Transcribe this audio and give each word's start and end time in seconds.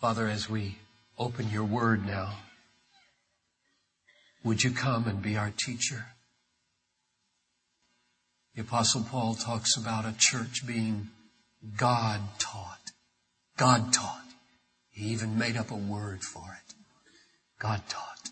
Father, 0.00 0.28
as 0.28 0.48
we 0.48 0.78
open 1.18 1.50
your 1.50 1.64
word 1.64 2.06
now, 2.06 2.32
would 4.42 4.64
you 4.64 4.70
come 4.70 5.06
and 5.06 5.20
be 5.20 5.36
our 5.36 5.52
teacher? 5.54 6.06
The 8.54 8.62
apostle 8.62 9.02
Paul 9.02 9.34
talks 9.34 9.76
about 9.76 10.06
a 10.06 10.14
church 10.16 10.66
being 10.66 11.10
God 11.76 12.20
taught. 12.38 12.92
God 13.58 13.92
taught. 13.92 14.24
He 14.88 15.08
even 15.08 15.36
made 15.36 15.58
up 15.58 15.70
a 15.70 15.76
word 15.76 16.22
for 16.22 16.44
it. 16.48 16.74
God 17.58 17.82
taught. 17.90 18.30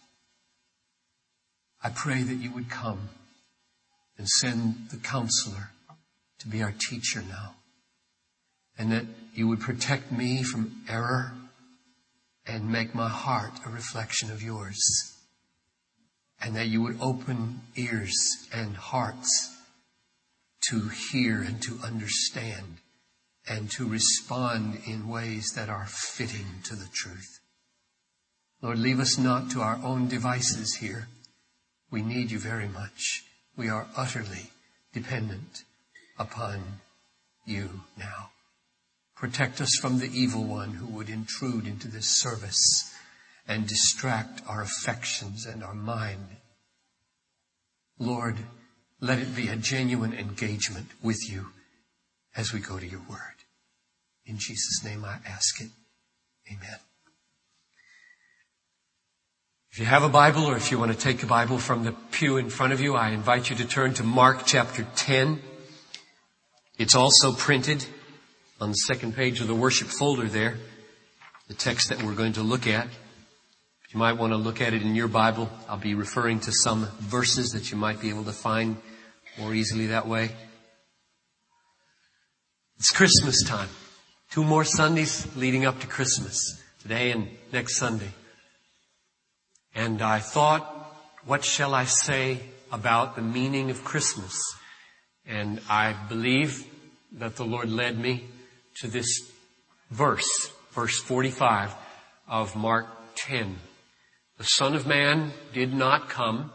I 1.84 1.90
pray 1.90 2.22
that 2.22 2.36
you 2.36 2.50
would 2.52 2.70
come 2.70 3.10
and 4.16 4.26
send 4.26 4.88
the 4.90 4.96
counselor 4.96 5.68
to 6.38 6.48
be 6.48 6.62
our 6.62 6.72
teacher 6.88 7.22
now. 7.28 7.56
And 8.78 8.90
that 8.90 9.04
you 9.34 9.48
would 9.48 9.60
protect 9.60 10.10
me 10.10 10.42
from 10.42 10.84
error 10.88 11.34
and 12.48 12.70
make 12.70 12.94
my 12.94 13.08
heart 13.08 13.52
a 13.66 13.70
reflection 13.70 14.30
of 14.30 14.42
yours. 14.42 14.78
And 16.40 16.56
that 16.56 16.68
you 16.68 16.82
would 16.82 16.98
open 17.00 17.60
ears 17.76 18.14
and 18.52 18.76
hearts 18.76 19.56
to 20.70 20.88
hear 20.88 21.42
and 21.42 21.60
to 21.62 21.78
understand 21.84 22.78
and 23.48 23.70
to 23.72 23.88
respond 23.88 24.80
in 24.86 25.08
ways 25.08 25.52
that 25.56 25.68
are 25.68 25.86
fitting 25.86 26.46
to 26.64 26.74
the 26.74 26.88
truth. 26.92 27.40
Lord, 28.60 28.78
leave 28.78 29.00
us 29.00 29.18
not 29.18 29.50
to 29.50 29.60
our 29.60 29.78
own 29.84 30.08
devices 30.08 30.76
here. 30.76 31.08
We 31.90 32.02
need 32.02 32.30
you 32.30 32.38
very 32.38 32.68
much. 32.68 33.24
We 33.56 33.68
are 33.68 33.86
utterly 33.96 34.50
dependent 34.92 35.64
upon 36.18 36.80
you 37.46 37.82
now. 37.96 38.30
Protect 39.18 39.60
us 39.60 39.76
from 39.80 39.98
the 39.98 40.10
evil 40.12 40.44
one 40.44 40.74
who 40.74 40.86
would 40.86 41.08
intrude 41.08 41.66
into 41.66 41.88
this 41.88 42.06
service 42.06 42.94
and 43.48 43.66
distract 43.66 44.42
our 44.46 44.62
affections 44.62 45.44
and 45.44 45.64
our 45.64 45.74
mind. 45.74 46.36
Lord, 47.98 48.36
let 49.00 49.18
it 49.18 49.34
be 49.34 49.48
a 49.48 49.56
genuine 49.56 50.12
engagement 50.12 50.86
with 51.02 51.18
you 51.28 51.48
as 52.36 52.52
we 52.52 52.60
go 52.60 52.78
to 52.78 52.86
your 52.86 53.02
word. 53.10 53.18
In 54.24 54.38
Jesus' 54.38 54.84
name 54.84 55.04
I 55.04 55.16
ask 55.26 55.60
it. 55.60 55.70
Amen. 56.52 56.78
If 59.72 59.80
you 59.80 59.86
have 59.86 60.04
a 60.04 60.08
Bible 60.08 60.44
or 60.44 60.56
if 60.56 60.70
you 60.70 60.78
want 60.78 60.92
to 60.92 60.98
take 60.98 61.24
a 61.24 61.26
Bible 61.26 61.58
from 61.58 61.82
the 61.82 61.92
pew 62.12 62.36
in 62.36 62.50
front 62.50 62.72
of 62.72 62.80
you, 62.80 62.94
I 62.94 63.10
invite 63.10 63.50
you 63.50 63.56
to 63.56 63.64
turn 63.64 63.94
to 63.94 64.04
Mark 64.04 64.42
chapter 64.46 64.86
10. 64.94 65.40
It's 66.78 66.94
also 66.94 67.32
printed 67.32 67.84
on 68.60 68.70
the 68.70 68.74
second 68.74 69.14
page 69.14 69.40
of 69.40 69.46
the 69.46 69.54
worship 69.54 69.88
folder 69.88 70.26
there, 70.26 70.56
the 71.46 71.54
text 71.54 71.90
that 71.90 72.02
we're 72.02 72.14
going 72.14 72.32
to 72.34 72.42
look 72.42 72.66
at. 72.66 72.88
You 73.90 73.98
might 73.98 74.14
want 74.14 74.32
to 74.32 74.36
look 74.36 74.60
at 74.60 74.74
it 74.74 74.82
in 74.82 74.94
your 74.94 75.08
Bible. 75.08 75.48
I'll 75.68 75.78
be 75.78 75.94
referring 75.94 76.40
to 76.40 76.52
some 76.52 76.88
verses 76.98 77.50
that 77.50 77.70
you 77.70 77.76
might 77.76 78.00
be 78.00 78.10
able 78.10 78.24
to 78.24 78.32
find 78.32 78.76
more 79.38 79.54
easily 79.54 79.86
that 79.86 80.06
way. 80.06 80.30
It's 82.78 82.90
Christmas 82.90 83.42
time. 83.44 83.68
Two 84.30 84.44
more 84.44 84.64
Sundays 84.64 85.26
leading 85.36 85.64
up 85.64 85.80
to 85.80 85.86
Christmas. 85.86 86.62
Today 86.82 87.12
and 87.12 87.28
next 87.52 87.78
Sunday. 87.78 88.10
And 89.74 90.02
I 90.02 90.18
thought, 90.18 90.62
what 91.24 91.44
shall 91.44 91.74
I 91.74 91.84
say 91.84 92.40
about 92.70 93.16
the 93.16 93.22
meaning 93.22 93.70
of 93.70 93.84
Christmas? 93.84 94.38
And 95.26 95.60
I 95.70 95.94
believe 96.08 96.66
that 97.12 97.36
the 97.36 97.44
Lord 97.44 97.70
led 97.70 97.98
me 97.98 98.24
to 98.80 98.88
this 98.88 99.30
verse, 99.90 100.52
verse 100.72 100.98
45 101.00 101.74
of 102.28 102.54
Mark 102.54 102.86
10. 103.16 103.56
The 104.38 104.44
Son 104.44 104.74
of 104.74 104.86
Man 104.86 105.32
did 105.52 105.74
not 105.74 106.08
come 106.08 106.52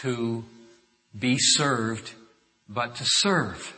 to 0.00 0.44
be 1.18 1.36
served, 1.38 2.12
but 2.68 2.96
to 2.96 3.04
serve 3.04 3.76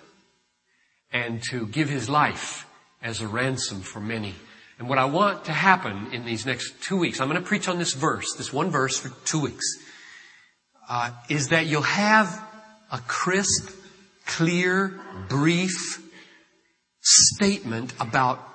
and 1.12 1.42
to 1.50 1.66
give 1.66 1.88
his 1.88 2.08
life 2.08 2.66
as 3.02 3.20
a 3.20 3.28
ransom 3.28 3.80
for 3.80 4.00
many. 4.00 4.34
And 4.78 4.88
what 4.88 4.98
I 4.98 5.06
want 5.06 5.46
to 5.46 5.52
happen 5.52 6.12
in 6.12 6.24
these 6.24 6.44
next 6.44 6.82
two 6.82 6.98
weeks, 6.98 7.20
I'm 7.20 7.28
going 7.28 7.40
to 7.40 7.46
preach 7.46 7.68
on 7.68 7.78
this 7.78 7.94
verse, 7.94 8.34
this 8.34 8.52
one 8.52 8.70
verse 8.70 8.98
for 8.98 9.10
two 9.26 9.40
weeks, 9.40 9.78
uh, 10.88 11.12
is 11.28 11.48
that 11.48 11.66
you'll 11.66 11.82
have 11.82 12.28
a 12.92 12.98
crisp, 12.98 13.70
clear, 14.26 15.00
brief 15.28 16.02
statement 17.00 17.92
about 18.00 18.46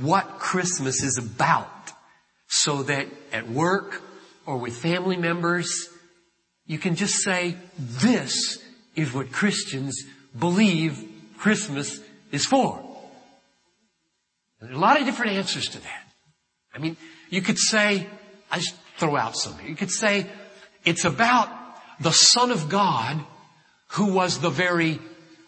what 0.00 0.38
Christmas 0.38 1.02
is 1.02 1.18
about 1.18 1.68
so 2.48 2.82
that 2.84 3.06
at 3.32 3.48
work 3.48 4.02
or 4.44 4.58
with 4.58 4.76
family 4.76 5.16
members, 5.16 5.88
you 6.66 6.78
can 6.78 6.94
just 6.94 7.22
say, 7.22 7.56
this 7.78 8.58
is 8.94 9.12
what 9.12 9.32
Christians 9.32 10.04
believe 10.38 11.02
Christmas 11.38 12.00
is 12.32 12.44
for. 12.44 12.82
There's 14.60 14.76
a 14.76 14.80
lot 14.80 14.98
of 14.98 15.06
different 15.06 15.32
answers 15.32 15.68
to 15.70 15.80
that. 15.80 16.02
I 16.74 16.78
mean, 16.78 16.96
you 17.30 17.42
could 17.42 17.58
say, 17.58 18.06
I 18.50 18.58
just 18.58 18.74
throw 18.98 19.16
out 19.16 19.36
some. 19.36 19.54
You 19.66 19.76
could 19.76 19.90
say, 19.90 20.26
it's 20.84 21.04
about 21.04 21.48
the 22.00 22.12
Son 22.12 22.50
of 22.50 22.68
God 22.68 23.20
who 23.88 24.12
was 24.12 24.40
the 24.40 24.50
very 24.50 24.98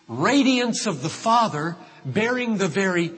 radiance 0.09 0.87
of 0.87 1.03
the 1.03 1.09
Father, 1.09 1.77
bearing 2.05 2.59
the 2.59 2.69
very 2.69 3.13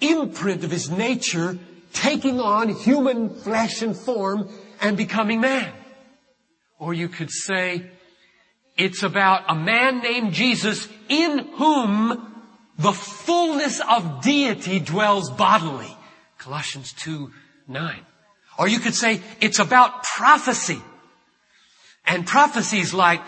imprint 0.00 0.64
of 0.64 0.70
His 0.70 0.90
nature, 0.90 1.58
taking 1.92 2.40
on 2.40 2.68
human 2.68 3.30
flesh 3.30 3.82
and 3.82 3.96
form 3.96 4.48
and 4.80 4.96
becoming 4.96 5.40
man. 5.40 5.72
Or 6.78 6.92
you 6.92 7.08
could 7.08 7.30
say, 7.30 7.90
it's 8.76 9.02
about 9.02 9.44
a 9.48 9.54
man 9.54 10.00
named 10.00 10.32
Jesus 10.32 10.88
in 11.08 11.38
whom 11.54 12.32
the 12.78 12.92
fullness 12.92 13.80
of 13.80 14.22
deity 14.22 14.80
dwells 14.80 15.30
bodily. 15.30 15.94
Colossians 16.38 16.92
2, 16.94 17.30
9. 17.68 18.00
Or 18.58 18.66
you 18.66 18.80
could 18.80 18.94
say 18.94 19.20
it's 19.40 19.58
about 19.58 20.02
prophecy. 20.02 20.80
And 22.04 22.26
prophecies 22.26 22.92
like 22.92 23.22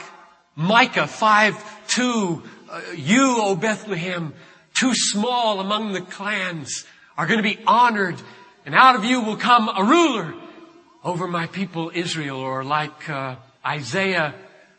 Micah 0.57 1.07
5, 1.07 1.89
2, 1.89 2.43
uh, 2.71 2.81
you, 2.97 3.37
O 3.39 3.55
Bethlehem, 3.55 4.35
too 4.75 4.95
small 4.95 5.61
among 5.61 5.93
the 5.93 6.01
clans, 6.01 6.85
are 7.17 7.27
going 7.27 7.39
to 7.39 7.49
be 7.49 7.59
honored, 7.67 8.21
and 8.67 8.75
out 8.75 8.97
of 8.97 9.05
you 9.05 9.21
will 9.21 9.37
come 9.37 9.69
a 9.69 9.85
ruler 9.85 10.35
over 11.03 11.27
my 11.29 11.47
people 11.47 11.91
Israel, 11.95 12.39
or 12.39 12.65
like 12.65 13.09
uh, 13.09 13.37
Isaiah 13.65 14.35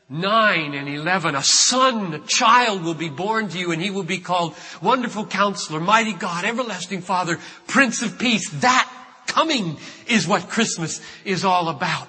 9 0.10 0.74
and 0.76 0.88
11, 0.88 1.36
a 1.36 1.44
son, 1.44 2.14
a 2.14 2.20
child 2.20 2.84
will 2.84 2.94
be 2.94 3.10
born 3.10 3.50
to 3.50 3.58
you 3.58 3.72
and 3.72 3.82
he 3.82 3.90
will 3.90 4.04
be 4.04 4.20
called 4.20 4.56
Wonderful 4.82 5.26
Counselor, 5.26 5.80
Mighty 5.80 6.14
God, 6.14 6.46
Everlasting 6.46 7.02
Father, 7.02 7.40
Prince 7.68 8.04
of 8.04 8.20
Peace. 8.20 8.50
That 8.62 8.92
coming 9.26 9.78
is 10.08 10.28
what 10.28 10.50
Christmas 10.50 11.02
is 11.24 11.44
all 11.44 11.70
about. 11.70 12.08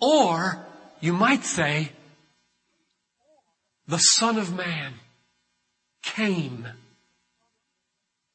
Or 0.00 0.64
you 1.00 1.12
might 1.12 1.44
say, 1.44 1.90
the 3.88 3.98
Son 3.98 4.38
of 4.38 4.54
Man 4.54 4.94
came 6.02 6.68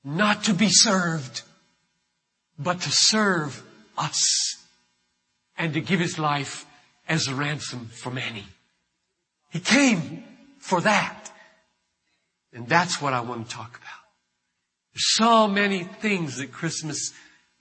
not 0.08 0.46
to 0.46 0.54
be 0.54 0.70
served, 0.70 1.42
but 2.58 2.80
to 2.80 2.90
serve 2.90 3.62
us 3.98 4.56
and 5.58 5.74
to 5.74 5.82
give 5.82 6.00
his 6.00 6.18
life 6.18 6.66
as 7.10 7.28
a 7.28 7.36
ransom 7.36 7.88
for 7.88 8.10
many. 8.10 8.46
He 9.50 9.60
came 9.60 10.24
for 10.60 10.80
that. 10.80 11.30
And 12.54 12.70
that's 12.70 13.02
what 13.02 13.12
I 13.12 13.20
want 13.20 13.50
to 13.50 13.56
talk 13.56 13.78
about. 13.78 14.06
There's 14.94 15.16
so 15.18 15.46
many 15.46 15.84
things 15.84 16.38
that 16.38 16.54
Christmas 16.54 17.12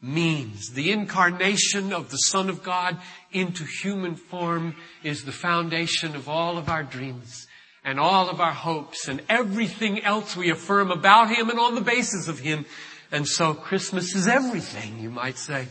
means. 0.01 0.71
The 0.71 0.93
incarnation 0.93 1.93
of 1.93 2.11
the 2.13 2.17
Son 2.17 2.49
of 2.49 2.63
God 2.63 2.97
into 3.33 3.65
human 3.65 4.15
form 4.15 4.77
is 5.03 5.25
the 5.25 5.33
foundation 5.33 6.15
of 6.15 6.29
all 6.29 6.59
of 6.59 6.69
our 6.69 6.85
dreams 6.85 7.49
and 7.87 8.01
all 8.01 8.29
of 8.29 8.41
our 8.41 8.53
hopes 8.53 9.07
and 9.07 9.23
everything 9.29 10.03
else 10.03 10.37
we 10.37 10.51
affirm 10.51 10.91
about 10.91 11.31
Him 11.31 11.49
and 11.49 11.61
on 11.61 11.77
the 11.77 11.81
basis 11.81 12.27
of 12.27 12.41
Him. 12.41 12.67
And 13.13 13.27
so 13.29 13.55
Christmas 13.55 14.17
is 14.17 14.27
everything, 14.27 14.99
you 14.99 15.09
might 15.09 15.39
say. 15.39 15.69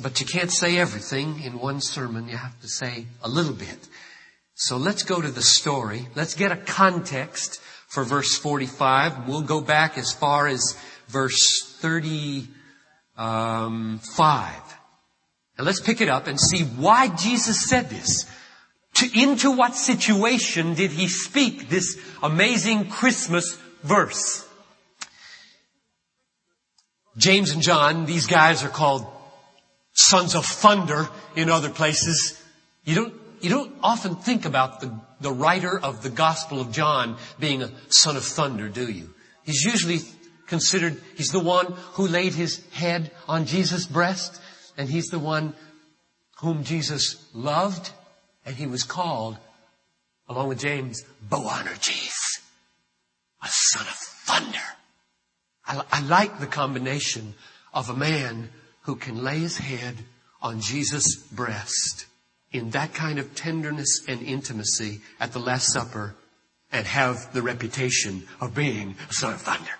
But 0.00 0.20
you 0.20 0.26
can't 0.26 0.50
say 0.50 0.76
everything 0.76 1.40
in 1.42 1.60
one 1.60 1.80
sermon. 1.80 2.28
You 2.28 2.36
have 2.36 2.60
to 2.60 2.68
say 2.68 3.06
a 3.22 3.28
little 3.28 3.54
bit. 3.54 3.88
So 4.56 4.76
let's 4.76 5.04
go 5.04 5.20
to 5.20 5.30
the 5.30 5.42
story. 5.42 6.08
Let's 6.16 6.34
get 6.34 6.50
a 6.50 6.56
context 6.56 7.60
for 7.86 8.02
verse 8.02 8.36
45. 8.36 9.28
We'll 9.28 9.42
go 9.42 9.60
back 9.60 9.96
as 9.96 10.12
far 10.12 10.48
as 10.48 10.76
verse 11.06 11.76
35. 11.78 12.48
Um, 13.16 14.00
and 15.56 15.66
let's 15.66 15.80
pick 15.80 16.00
it 16.00 16.08
up 16.08 16.26
and 16.26 16.38
see 16.38 16.64
why 16.64 17.08
Jesus 17.08 17.68
said 17.68 17.90
this. 17.90 18.24
To, 18.98 19.20
into 19.20 19.52
what 19.52 19.76
situation 19.76 20.74
did 20.74 20.90
he 20.90 21.08
speak 21.08 21.68
this 21.68 21.98
amazing 22.22 22.88
Christmas 22.88 23.56
verse? 23.82 24.44
James 27.16 27.50
and 27.50 27.62
John, 27.62 28.06
these 28.06 28.26
guys 28.26 28.64
are 28.64 28.68
called 28.68 29.06
sons 29.92 30.34
of 30.34 30.44
thunder 30.46 31.08
in 31.36 31.50
other 31.50 31.70
places. 31.70 32.42
You 32.84 32.94
don't, 32.94 33.14
you 33.40 33.50
don't 33.50 33.74
often 33.82 34.16
think 34.16 34.44
about 34.44 34.80
the, 34.80 34.98
the 35.20 35.32
writer 35.32 35.78
of 35.78 36.02
the 36.02 36.10
Gospel 36.10 36.60
of 36.60 36.72
John 36.72 37.16
being 37.38 37.62
a 37.62 37.70
son 37.90 38.16
of 38.16 38.24
thunder, 38.24 38.68
do 38.68 38.90
you? 38.90 39.14
He's 39.44 39.62
usually 39.62 39.98
considered, 40.46 41.00
he's 41.16 41.30
the 41.30 41.40
one 41.40 41.66
who 41.92 42.08
laid 42.08 42.34
his 42.34 42.64
head 42.70 43.10
on 43.28 43.46
Jesus' 43.46 43.86
breast, 43.86 44.40
and 44.76 44.88
he's 44.88 45.06
the 45.06 45.18
one 45.18 45.54
whom 46.40 46.64
Jesus 46.64 47.24
loved, 47.34 47.90
and 48.48 48.56
he 48.56 48.66
was 48.66 48.82
called, 48.82 49.36
along 50.26 50.48
with 50.48 50.58
James, 50.58 51.04
Boanerges, 51.28 52.40
a 53.42 53.46
son 53.46 53.86
of 53.86 53.92
thunder. 53.92 54.58
I, 55.66 55.82
I 55.92 56.00
like 56.00 56.40
the 56.40 56.46
combination 56.46 57.34
of 57.74 57.90
a 57.90 57.94
man 57.94 58.48
who 58.82 58.96
can 58.96 59.22
lay 59.22 59.38
his 59.40 59.58
head 59.58 59.96
on 60.40 60.62
Jesus' 60.62 61.16
breast 61.30 62.06
in 62.50 62.70
that 62.70 62.94
kind 62.94 63.18
of 63.18 63.34
tenderness 63.34 64.00
and 64.08 64.22
intimacy 64.22 65.02
at 65.20 65.32
the 65.32 65.40
Last 65.40 65.70
Supper 65.70 66.14
and 66.72 66.86
have 66.86 67.34
the 67.34 67.42
reputation 67.42 68.26
of 68.40 68.54
being 68.54 68.96
a 69.10 69.12
son 69.12 69.34
of 69.34 69.42
thunder. 69.42 69.76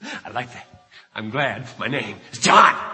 I 0.24 0.30
like 0.30 0.50
that. 0.54 0.66
I'm 1.14 1.28
glad 1.28 1.66
my 1.78 1.88
name 1.88 2.16
is 2.32 2.38
John. 2.38 2.74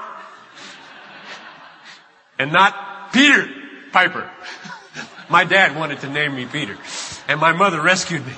And 2.41 2.53
not 2.53 3.13
Peter 3.13 3.49
Piper. 3.91 4.31
My 5.29 5.45
dad 5.45 5.77
wanted 5.77 6.01
to 6.01 6.11
name 6.11 6.35
me 6.35 6.47
Peter. 6.47 6.77
And 7.29 7.41
my 7.41 7.53
mother 7.53 7.81
rescued 7.81 8.27
me. 8.27 8.33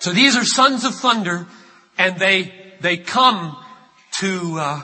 So 0.00 0.12
these 0.12 0.36
are 0.36 0.44
sons 0.44 0.84
of 0.84 0.94
thunder 0.94 1.46
and 1.98 2.18
they, 2.18 2.52
they 2.80 2.96
come 2.96 3.56
to 4.20 4.58
uh, 4.58 4.82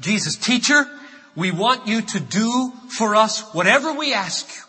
Jesus, 0.00 0.36
teacher, 0.36 0.86
we 1.34 1.50
want 1.50 1.86
you 1.86 2.02
to 2.02 2.20
do 2.20 2.72
for 2.88 3.14
us 3.14 3.42
whatever 3.54 3.92
we 3.92 4.12
ask 4.12 4.48
you. 4.54 4.62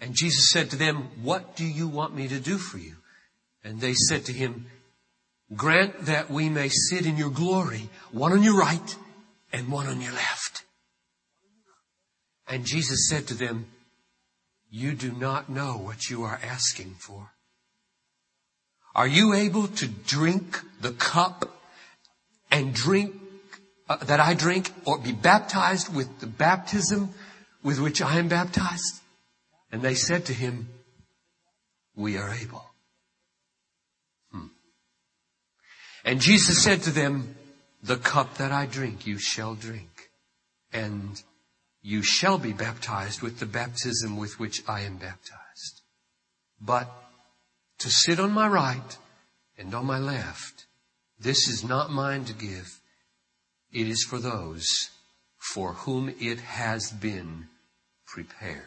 And 0.00 0.14
Jesus 0.14 0.50
said 0.50 0.70
to 0.70 0.76
them, 0.76 1.08
what 1.22 1.56
do 1.56 1.64
you 1.64 1.88
want 1.88 2.14
me 2.14 2.28
to 2.28 2.38
do 2.38 2.58
for 2.58 2.78
you? 2.78 2.96
And 3.64 3.80
they 3.80 3.94
said 3.94 4.24
to 4.26 4.32
him, 4.32 4.66
grant 5.54 6.06
that 6.06 6.30
we 6.30 6.48
may 6.48 6.68
sit 6.68 7.06
in 7.06 7.16
your 7.16 7.30
glory, 7.30 7.88
one 8.10 8.32
on 8.32 8.42
your 8.42 8.58
right 8.58 8.96
and 9.52 9.70
one 9.70 9.86
on 9.86 10.00
your 10.00 10.12
left. 10.12 10.64
And 12.48 12.64
Jesus 12.64 13.08
said 13.08 13.28
to 13.28 13.34
them, 13.34 13.66
you 14.72 14.94
do 14.94 15.12
not 15.12 15.50
know 15.50 15.76
what 15.76 16.08
you 16.08 16.24
are 16.24 16.40
asking 16.42 16.94
for. 16.98 17.30
Are 18.94 19.06
you 19.06 19.34
able 19.34 19.68
to 19.68 19.86
drink 19.86 20.58
the 20.80 20.92
cup 20.92 21.44
and 22.50 22.72
drink 22.72 23.14
uh, 23.88 23.96
that 23.96 24.18
I 24.18 24.32
drink 24.32 24.72
or 24.86 24.98
be 24.98 25.12
baptized 25.12 25.94
with 25.94 26.20
the 26.20 26.26
baptism 26.26 27.10
with 27.62 27.80
which 27.80 28.00
I 28.00 28.18
am 28.18 28.28
baptized? 28.28 29.00
And 29.70 29.82
they 29.82 29.94
said 29.94 30.24
to 30.26 30.32
him, 30.32 30.68
we 31.94 32.16
are 32.16 32.32
able. 32.32 32.64
Hmm. 34.32 34.46
And 36.02 36.20
Jesus 36.20 36.62
said 36.62 36.82
to 36.84 36.90
them, 36.90 37.36
the 37.82 37.96
cup 37.96 38.38
that 38.38 38.52
I 38.52 38.64
drink 38.64 39.06
you 39.06 39.18
shall 39.18 39.54
drink 39.54 40.08
and 40.72 41.22
you 41.82 42.02
shall 42.02 42.38
be 42.38 42.52
baptized 42.52 43.22
with 43.22 43.40
the 43.40 43.46
baptism 43.46 44.16
with 44.16 44.38
which 44.38 44.62
I 44.68 44.82
am 44.82 44.96
baptized. 44.96 45.82
But 46.60 46.88
to 47.78 47.90
sit 47.90 48.20
on 48.20 48.32
my 48.32 48.46
right 48.46 48.98
and 49.58 49.74
on 49.74 49.86
my 49.86 49.98
left, 49.98 50.66
this 51.18 51.48
is 51.48 51.64
not 51.64 51.90
mine 51.90 52.24
to 52.26 52.32
give 52.32 52.80
it 53.72 53.88
is 53.88 54.04
for 54.04 54.18
those 54.18 54.90
for 55.38 55.72
whom 55.72 56.14
it 56.20 56.38
has 56.40 56.92
been 56.92 57.48
prepared. 58.06 58.62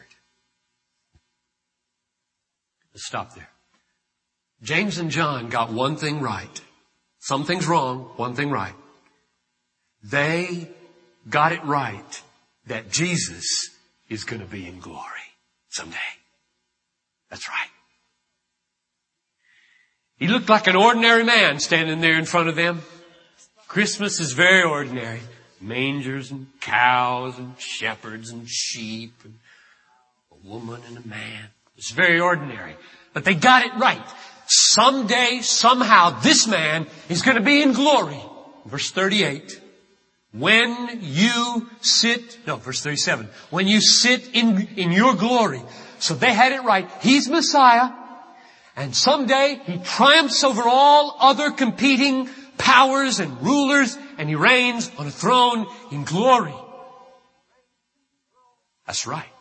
Let's 2.92 3.06
stop 3.06 3.34
there. 3.34 3.48
James 4.62 4.98
and 4.98 5.10
John 5.10 5.48
got 5.48 5.72
one 5.72 5.96
thing 5.96 6.20
right. 6.20 6.60
Something's 7.18 7.66
wrong, 7.66 8.10
one 8.16 8.34
thing 8.34 8.50
right. 8.50 8.74
They 10.02 10.68
got 11.28 11.52
it 11.52 11.64
right 11.64 12.22
that 12.66 12.90
Jesus 12.90 13.70
is 14.08 14.24
going 14.24 14.40
to 14.40 14.46
be 14.46 14.66
in 14.66 14.80
glory 14.80 15.02
someday. 15.68 15.96
That's 17.30 17.48
right. 17.48 17.68
He 20.18 20.28
looked 20.28 20.48
like 20.48 20.66
an 20.66 20.76
ordinary 20.76 21.24
man 21.24 21.60
standing 21.60 22.00
there 22.00 22.18
in 22.18 22.24
front 22.24 22.48
of 22.48 22.56
them. 22.56 22.82
Christmas 23.68 24.20
is 24.20 24.32
very 24.32 24.62
ordinary. 24.62 25.20
Mangers 25.60 26.30
and 26.30 26.46
cows 26.60 27.38
and 27.38 27.58
shepherds 27.58 28.30
and 28.30 28.48
sheep 28.48 29.12
and 29.24 29.34
a 30.32 30.48
woman 30.48 30.80
and 30.86 30.96
a 30.96 31.06
man. 31.06 31.48
It's 31.76 31.90
very 31.90 32.20
ordinary. 32.20 32.76
But 33.12 33.24
they 33.24 33.34
got 33.34 33.64
it 33.66 33.74
right. 33.76 34.02
Someday, 34.46 35.40
somehow, 35.42 36.20
this 36.20 36.46
man 36.46 36.86
is 37.08 37.22
going 37.22 37.36
to 37.36 37.42
be 37.42 37.60
in 37.62 37.72
glory. 37.72 38.20
Verse 38.64 38.90
38. 38.90 39.60
When 40.38 41.00
you 41.02 41.68
sit, 41.80 42.38
no, 42.46 42.56
verse 42.56 42.82
37. 42.82 43.28
When 43.50 43.66
you 43.66 43.80
sit 43.80 44.34
in, 44.34 44.68
in 44.76 44.92
your 44.92 45.14
glory. 45.14 45.62
So 45.98 46.14
they 46.14 46.32
had 46.32 46.52
it 46.52 46.62
right. 46.62 46.90
He's 47.00 47.28
Messiah. 47.28 47.90
And 48.76 48.94
someday 48.94 49.60
he 49.64 49.78
triumphs 49.78 50.44
over 50.44 50.62
all 50.64 51.16
other 51.18 51.50
competing 51.50 52.28
powers 52.58 53.20
and 53.20 53.40
rulers 53.42 53.96
and 54.18 54.28
he 54.28 54.34
reigns 54.34 54.90
on 54.98 55.06
a 55.06 55.10
throne 55.10 55.66
in 55.90 56.04
glory. 56.04 56.54
That's 58.86 59.06
right. 59.06 59.32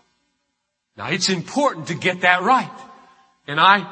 Now 0.96 1.10
it's 1.10 1.30
important 1.30 1.88
to 1.88 1.96
get 1.96 2.22
that 2.22 2.42
right. 2.44 2.72
And 3.48 3.60
I, 3.60 3.92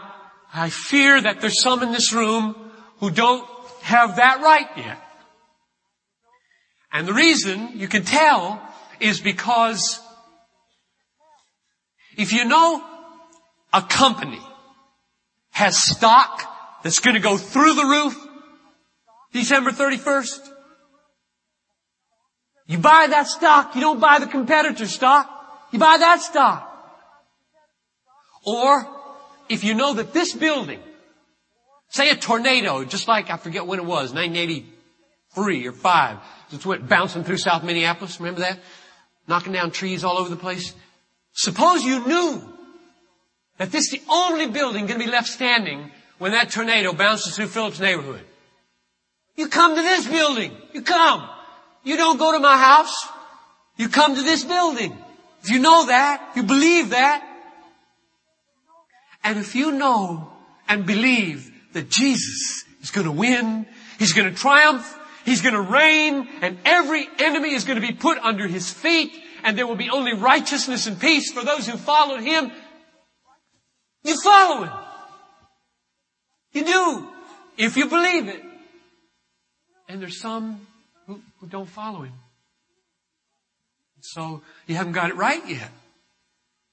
I 0.53 0.69
fear 0.69 1.21
that 1.21 1.41
there's 1.41 1.61
some 1.61 1.83
in 1.83 1.91
this 1.91 2.13
room 2.13 2.55
who 2.99 3.11
don't 3.11 3.47
have 3.81 4.15
that 4.15 4.41
right 4.41 4.69
yet. 4.77 4.99
And 6.93 7.07
the 7.07 7.13
reason 7.13 7.71
you 7.73 7.87
can 7.87 8.03
tell 8.03 8.61
is 8.99 9.19
because 9.19 9.99
if 12.15 12.31
you 12.31 12.45
know 12.45 12.83
a 13.73 13.81
company 13.81 14.39
has 15.51 15.77
stock 15.77 16.81
that's 16.83 16.99
going 16.99 17.15
to 17.15 17.19
go 17.19 17.37
through 17.37 17.73
the 17.73 17.85
roof, 17.85 18.15
December 19.33 19.71
31st. 19.71 20.49
You 22.67 22.77
buy 22.77 23.07
that 23.09 23.27
stock, 23.27 23.75
you 23.75 23.81
don't 23.81 23.99
buy 23.99 24.19
the 24.19 24.27
competitor 24.27 24.87
stock. 24.87 25.29
You 25.71 25.79
buy 25.79 25.97
that 25.97 26.21
stock. 26.21 26.69
Or, 28.45 28.87
if 29.49 29.63
you 29.63 29.73
know 29.73 29.95
that 29.95 30.13
this 30.13 30.33
building, 30.33 30.79
say 31.89 32.09
a 32.09 32.15
tornado, 32.15 32.83
just 32.85 33.07
like, 33.07 33.29
I 33.29 33.37
forget 33.37 33.65
when 33.65 33.79
it 33.79 33.85
was, 33.85 34.13
1983 35.35 35.67
or 35.67 35.71
5, 35.71 36.17
it 36.51 36.65
went 36.65 36.87
bouncing 36.87 37.23
through 37.23 37.37
South 37.37 37.63
Minneapolis, 37.63 38.19
remember 38.19 38.41
that? 38.41 38.59
Knocking 39.27 39.53
down 39.53 39.71
trees 39.71 40.03
all 40.03 40.17
over 40.17 40.29
the 40.29 40.35
place. 40.35 40.73
Suppose 41.33 41.83
you 41.83 42.05
knew 42.05 42.53
that 43.57 43.71
this 43.71 43.85
is 43.85 43.99
the 43.99 44.11
only 44.11 44.47
building 44.47 44.85
going 44.85 44.99
to 44.99 45.05
be 45.05 45.11
left 45.11 45.27
standing 45.27 45.91
when 46.19 46.31
that 46.31 46.51
tornado 46.51 46.93
bounces 46.93 47.35
through 47.35 47.47
Phillips 47.47 47.79
neighborhood. 47.79 48.21
You 49.35 49.47
come 49.47 49.75
to 49.75 49.81
this 49.81 50.07
building. 50.07 50.55
You 50.73 50.81
come. 50.81 51.27
You 51.83 51.97
don't 51.97 52.17
go 52.17 52.31
to 52.33 52.39
my 52.39 52.57
house. 52.57 52.95
You 53.77 53.89
come 53.89 54.15
to 54.15 54.21
this 54.21 54.43
building. 54.43 54.95
If 55.41 55.49
you 55.49 55.59
know 55.59 55.87
that, 55.87 56.33
you 56.35 56.43
believe 56.43 56.91
that. 56.91 57.27
And 59.23 59.39
if 59.39 59.55
you 59.55 59.71
know 59.71 60.31
and 60.67 60.85
believe 60.85 61.51
that 61.73 61.89
Jesus 61.89 62.63
is 62.81 62.91
going 62.91 63.05
to 63.05 63.11
win, 63.11 63.65
He's 63.97 64.13
going 64.13 64.29
to 64.29 64.35
triumph, 64.37 64.99
He's 65.25 65.41
going 65.41 65.55
to 65.55 65.61
reign, 65.61 66.27
and 66.41 66.57
every 66.65 67.07
enemy 67.19 67.53
is 67.53 67.63
going 67.63 67.79
to 67.79 67.85
be 67.85 67.93
put 67.93 68.17
under 68.19 68.47
His 68.47 68.71
feet, 68.71 69.11
and 69.43 69.57
there 69.57 69.65
will 69.65 69.75
be 69.75 69.89
only 69.89 70.13
righteousness 70.13 70.87
and 70.87 70.99
peace 70.99 71.31
for 71.31 71.43
those 71.43 71.67
who 71.67 71.77
followed 71.77 72.21
Him, 72.21 72.51
you 74.03 74.19
follow 74.21 74.63
Him. 74.63 74.71
You 76.53 76.65
do. 76.65 77.07
If 77.57 77.77
you 77.77 77.87
believe 77.87 78.27
it. 78.27 78.43
And 79.89 80.01
there's 80.01 80.19
some 80.19 80.65
who, 81.07 81.21
who 81.39 81.47
don't 81.47 81.67
follow 81.67 82.01
him. 82.01 82.13
So 84.01 84.41
you 84.67 84.75
haven't 84.75 84.93
got 84.93 85.09
it 85.09 85.15
right 85.15 85.41
yet. 85.47 85.69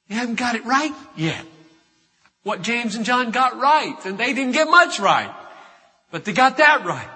You 0.08 0.16
haven't 0.16 0.36
got 0.36 0.54
it 0.54 0.64
right 0.64 0.94
yet. 1.16 1.44
What 2.42 2.62
James 2.62 2.94
and 2.94 3.04
John 3.04 3.30
got 3.30 3.58
right, 3.58 3.96
and 4.04 4.18
they 4.18 4.32
didn't 4.32 4.52
get 4.52 4.68
much 4.68 4.98
right. 4.98 5.32
But 6.10 6.24
they 6.24 6.32
got 6.32 6.56
that 6.56 6.84
right. 6.84 7.08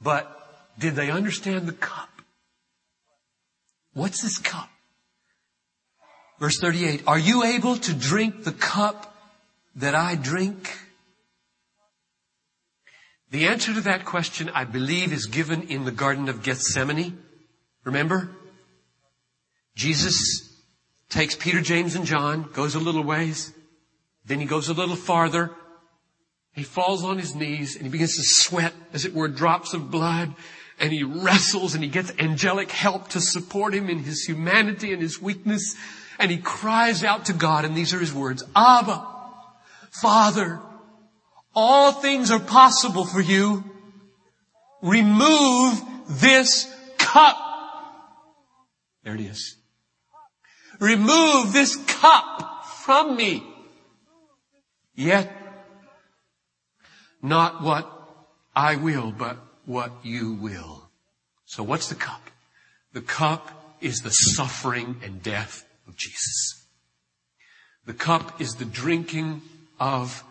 But 0.00 0.30
did 0.78 0.94
they 0.94 1.10
understand 1.10 1.66
the 1.66 1.72
cup? 1.72 2.10
What's 3.94 4.22
this 4.22 4.38
cup? 4.38 4.68
Verse 6.38 6.58
38, 6.58 7.04
are 7.06 7.18
you 7.18 7.44
able 7.44 7.76
to 7.76 7.94
drink 7.94 8.44
the 8.44 8.52
cup 8.52 9.16
that 9.76 9.94
I 9.94 10.16
drink? 10.16 10.76
The 13.30 13.46
answer 13.46 13.72
to 13.72 13.80
that 13.82 14.04
question, 14.04 14.50
I 14.50 14.64
believe, 14.64 15.12
is 15.12 15.26
given 15.26 15.62
in 15.62 15.84
the 15.84 15.92
Garden 15.92 16.28
of 16.28 16.42
Gethsemane. 16.42 17.18
Remember? 17.84 18.30
Jesus 19.74 20.52
takes 21.08 21.34
Peter, 21.34 21.60
James, 21.60 21.94
and 21.94 22.04
John, 22.04 22.50
goes 22.52 22.74
a 22.74 22.80
little 22.80 23.02
ways, 23.02 23.52
then 24.24 24.40
he 24.40 24.46
goes 24.46 24.68
a 24.68 24.74
little 24.74 24.96
farther, 24.96 25.52
he 26.56 26.62
falls 26.62 27.04
on 27.04 27.18
his 27.18 27.34
knees 27.34 27.76
and 27.76 27.84
he 27.84 27.90
begins 27.90 28.16
to 28.16 28.22
sweat, 28.24 28.72
as 28.94 29.04
it 29.04 29.14
were, 29.14 29.28
drops 29.28 29.74
of 29.74 29.90
blood, 29.90 30.34
and 30.80 30.90
he 30.90 31.04
wrestles 31.04 31.74
and 31.74 31.84
he 31.84 31.90
gets 31.90 32.10
angelic 32.18 32.70
help 32.70 33.08
to 33.08 33.20
support 33.20 33.74
him 33.74 33.90
in 33.90 33.98
his 33.98 34.24
humanity 34.24 34.94
and 34.94 35.02
his 35.02 35.20
weakness, 35.20 35.76
and 36.18 36.30
he 36.30 36.38
cries 36.38 37.04
out 37.04 37.26
to 37.26 37.34
God, 37.34 37.66
and 37.66 37.76
these 37.76 37.92
are 37.92 38.00
his 38.00 38.12
words, 38.12 38.42
Abba, 38.56 39.06
Father, 40.00 40.60
all 41.54 41.92
things 41.92 42.30
are 42.30 42.40
possible 42.40 43.04
for 43.04 43.20
you. 43.20 43.62
Remove 44.80 45.82
this 46.08 46.74
cup. 46.96 47.36
There 49.04 49.14
it 49.14 49.20
is. 49.20 49.56
Remove 50.80 51.52
this 51.52 51.76
cup 51.76 52.64
from 52.64 53.14
me. 53.16 53.42
Yet, 54.94 55.30
not 57.26 57.62
what 57.62 57.90
I 58.54 58.76
will, 58.76 59.10
but 59.10 59.36
what 59.64 59.92
you 60.02 60.34
will. 60.34 60.88
So 61.44 61.62
what's 61.62 61.88
the 61.88 61.94
cup? 61.94 62.22
The 62.92 63.02
cup 63.02 63.76
is 63.80 64.00
the 64.00 64.10
suffering 64.10 64.96
and 65.02 65.22
death 65.22 65.66
of 65.86 65.96
Jesus. 65.96 66.64
The 67.84 67.94
cup 67.94 68.40
is 68.40 68.54
the 68.54 68.64
drinking 68.64 69.42
of 69.78 70.24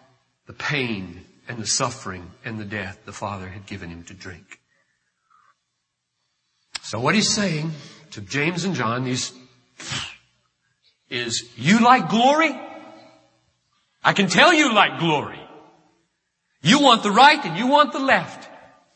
the 0.47 0.53
pain 0.53 1.25
and 1.47 1.57
the 1.57 1.67
suffering 1.67 2.31
and 2.43 2.59
the 2.59 2.65
death 2.65 2.99
the 3.05 3.13
Father 3.13 3.47
had 3.47 3.65
given 3.65 3.89
him 3.89 4.03
to 4.05 4.13
drink. 4.13 4.59
So 6.81 6.99
what 6.99 7.15
he's 7.15 7.33
saying 7.33 7.71
to 8.11 8.21
James 8.21 8.63
and 8.63 8.75
John 8.75 9.07
is, 9.07 9.33
is 11.09 11.49
you 11.57 11.79
like 11.79 12.09
glory? 12.09 12.55
I 14.03 14.13
can 14.13 14.27
tell 14.27 14.53
you 14.53 14.73
like 14.73 14.99
glory. 14.99 15.39
You 16.65 16.79
want 16.79 17.03
the 17.03 17.11
right 17.11 17.45
and 17.45 17.55
you 17.55 17.67
want 17.67 17.93
the 17.93 17.99
left. 17.99 18.49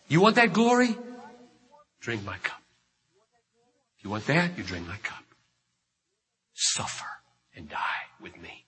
You 0.07 0.21
want 0.21 0.38
that 0.38 0.53
glory? 0.53 0.97
Drink 2.01 2.25
my 2.25 2.38
cup. 2.38 2.59
If 3.95 4.03
you 4.03 4.09
want 4.09 4.25
that, 4.25 4.57
you 4.57 4.63
drink 4.63 4.88
my 4.88 4.97
cup. 4.97 5.23
Suffer 6.55 7.05
and 7.55 7.69
die 7.69 8.01
with 8.19 8.35
me. 8.41 8.65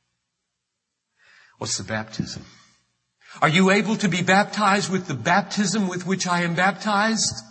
What's 1.57 1.77
the 1.77 1.83
baptism? 1.83 2.45
Are 3.41 3.49
you 3.49 3.71
able 3.71 3.95
to 3.95 4.07
be 4.07 4.21
baptized 4.21 4.91
with 4.91 5.07
the 5.07 5.15
baptism 5.15 5.87
with 5.87 6.05
which 6.05 6.27
I 6.27 6.43
am 6.43 6.53
baptized? 6.53 7.43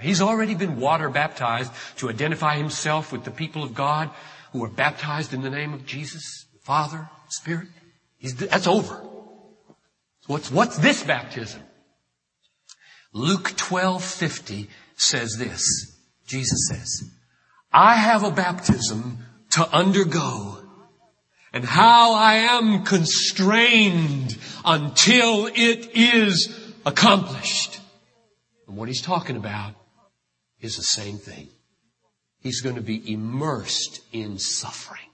He's 0.00 0.22
already 0.22 0.54
been 0.54 0.80
water 0.80 1.10
baptized 1.10 1.72
to 1.98 2.08
identify 2.08 2.56
himself 2.56 3.12
with 3.12 3.24
the 3.24 3.30
people 3.30 3.62
of 3.62 3.74
God 3.74 4.08
who 4.52 4.64
are 4.64 4.70
baptized 4.70 5.34
in 5.34 5.42
the 5.42 5.50
name 5.50 5.74
of 5.74 5.84
Jesus, 5.84 6.46
Father, 6.62 7.10
Spirit. 7.28 7.68
He's, 8.16 8.34
that's 8.34 8.66
over. 8.66 9.02
What's, 10.26 10.50
what's 10.50 10.78
this 10.78 11.02
baptism? 11.02 11.62
Luke 13.12 13.52
12:50 13.56 14.68
says 14.96 15.36
this. 15.38 15.62
Jesus 16.26 16.68
says, 16.70 17.10
I 17.72 17.94
have 17.96 18.24
a 18.24 18.30
baptism 18.30 19.18
to 19.50 19.68
undergo 19.68 20.58
and 21.52 21.64
how 21.64 22.14
I 22.14 22.34
am 22.34 22.84
constrained 22.84 24.36
until 24.64 25.46
it 25.46 25.90
is 25.94 26.72
accomplished. 26.84 27.80
And 28.66 28.76
what 28.76 28.88
he's 28.88 29.02
talking 29.02 29.36
about 29.36 29.74
is 30.60 30.76
the 30.76 30.82
same 30.82 31.18
thing. 31.18 31.48
He's 32.40 32.60
going 32.60 32.74
to 32.76 32.82
be 32.82 33.12
immersed 33.12 34.00
in 34.12 34.38
suffering. 34.38 35.10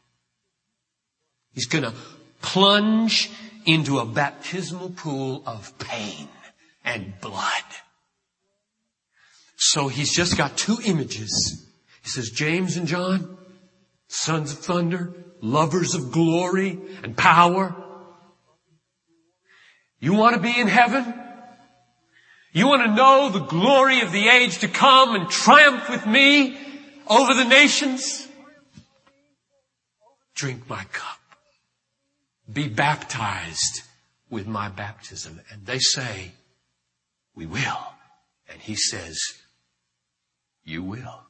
He's 1.52 1.66
going 1.66 1.84
to 1.84 1.92
plunge 2.40 3.30
into 3.64 3.98
a 3.98 4.04
baptismal 4.04 4.90
pool 4.90 5.42
of 5.46 5.78
pain 5.78 6.28
and 6.84 7.12
blood. 7.20 7.64
So 9.56 9.88
he's 9.88 10.14
just 10.14 10.38
got 10.38 10.56
two 10.56 10.78
images. 10.84 11.66
He 12.02 12.08
says, 12.08 12.30
James 12.30 12.76
and 12.76 12.86
John, 12.86 13.36
sons 14.08 14.52
of 14.52 14.58
thunder, 14.58 15.12
lovers 15.42 15.94
of 15.94 16.12
glory 16.12 16.78
and 17.02 17.16
power. 17.16 17.74
You 20.00 20.14
want 20.14 20.34
to 20.34 20.40
be 20.40 20.58
in 20.58 20.66
heaven? 20.66 21.14
You 22.52 22.66
want 22.66 22.82
to 22.82 22.94
know 22.94 23.28
the 23.28 23.44
glory 23.44 24.00
of 24.00 24.12
the 24.12 24.28
age 24.28 24.58
to 24.58 24.68
come 24.68 25.14
and 25.14 25.28
triumph 25.28 25.88
with 25.88 26.06
me 26.06 26.58
over 27.06 27.34
the 27.34 27.44
nations? 27.44 28.26
Drink 30.34 30.68
my 30.68 30.84
cup. 30.84 31.19
Be 32.52 32.68
baptized 32.68 33.82
with 34.28 34.46
my 34.46 34.68
baptism. 34.68 35.40
And 35.52 35.66
they 35.66 35.78
say, 35.78 36.32
we 37.34 37.46
will. 37.46 37.78
And 38.48 38.60
he 38.60 38.74
says, 38.74 39.20
you 40.64 40.82
will. 40.82 41.22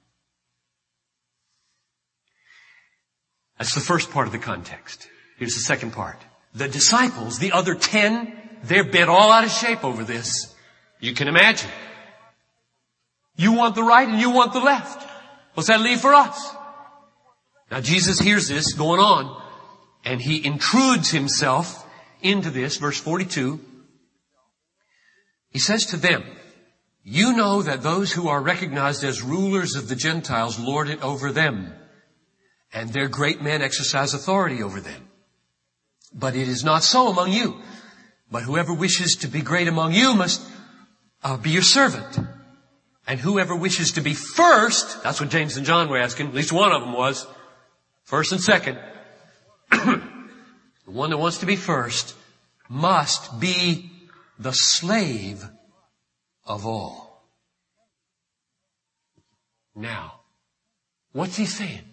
That's 3.59 3.75
the 3.75 3.81
first 3.81 4.11
part 4.11 4.27
of 4.27 4.33
the 4.33 4.39
context. 4.39 5.09
Here's 5.39 5.55
the 5.55 5.61
second 5.61 5.93
part. 5.93 6.19
The 6.55 6.69
disciples, 6.69 7.39
the 7.39 7.53
other 7.53 7.75
ten, 7.75 8.33
they're 8.65 8.85
bent 8.85 9.11
all 9.11 9.31
out 9.31 9.45
of 9.45 9.51
shape 9.51 9.85
over 9.85 10.03
this. 10.03 10.55
You 10.99 11.15
can 11.15 11.29
imagine. 11.29 11.71
You 13.37 13.53
want 13.53 13.75
the 13.75 13.83
right 13.83 14.09
and 14.09 14.21
you 14.21 14.31
want 14.31 14.53
the 14.53 14.61
left. 14.61 15.09
What's 15.55 15.69
that 15.69 15.81
leave 15.81 16.01
for 16.01 16.15
us? 16.15 16.55
Now 17.71 17.81
Jesus 17.81 18.19
hears 18.19 18.49
this 18.49 18.73
going 18.73 19.01
on 19.01 19.40
and 20.05 20.21
he 20.21 20.45
intrudes 20.45 21.11
himself 21.11 21.87
into 22.23 22.51
this, 22.51 22.77
verse 22.77 22.99
42. 22.99 23.61
He 25.51 25.59
says 25.59 25.87
to 25.87 25.97
them, 25.97 26.25
you 27.03 27.33
know 27.33 27.63
that 27.63 27.83
those 27.83 28.13
who 28.13 28.29
are 28.29 28.41
recognized 28.41 29.05
as 29.05 29.23
rulers 29.23 29.75
of 29.75 29.89
the 29.89 29.97
Gentiles 29.97 30.59
lord 30.59 30.89
it 30.89 31.03
over 31.03 31.33
them 31.33 31.75
and 32.73 32.91
their 32.91 33.09
great 33.09 33.43
men 33.43 33.63
exercise 33.63 34.15
authority 34.15 34.63
over 34.63 34.81
them. 34.81 35.09
But 36.13 36.37
it 36.37 36.49
is 36.49 36.65
not 36.65 36.85
so 36.85 37.09
among 37.09 37.33
you. 37.33 37.61
But 38.31 38.45
whoever 38.45 38.73
wishes 38.73 39.17
to 39.17 39.29
be 39.29 39.41
great 39.41 39.67
among 39.67 39.93
you 39.93 40.15
must 40.15 40.41
uh, 41.23 41.37
be 41.37 41.51
your 41.51 41.63
servant. 41.63 42.19
And 43.07 43.19
whoever 43.19 43.57
wishes 43.57 43.93
to 43.93 44.01
be 44.01 44.15
first, 44.15 45.03
that's 45.03 45.21
what 45.21 45.31
James 45.31 45.57
and 45.57 45.67
John 45.67 45.89
were 45.89 45.99
asking, 45.99 46.29
at 46.29 46.35
least 46.35 46.53
one 46.53 46.71
of 46.71 46.83
them 46.83 46.93
was, 46.93 47.27
first 48.05 48.31
and 48.31 48.41
second, 48.41 48.79
the 49.71 50.01
one 50.87 51.11
that 51.11 51.19
wants 51.19 51.39
to 51.39 51.47
be 51.47 51.57
first 51.57 52.15
must 52.69 53.41
be 53.41 53.91
the 54.39 54.53
slave 54.53 55.45
of 56.47 56.67
all. 56.67 57.25
Now, 59.75 60.21
what's 61.13 61.37
he 61.37 61.47
saying? 61.47 61.85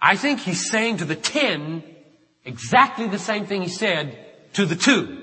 I 0.00 0.16
think 0.16 0.40
he's 0.40 0.70
saying 0.70 0.98
to 0.98 1.04
the 1.04 1.16
ten 1.16 1.82
exactly 2.44 3.08
the 3.08 3.18
same 3.18 3.46
thing 3.46 3.62
he 3.62 3.68
said 3.68 4.16
to 4.54 4.64
the 4.64 4.76
two. 4.76 5.16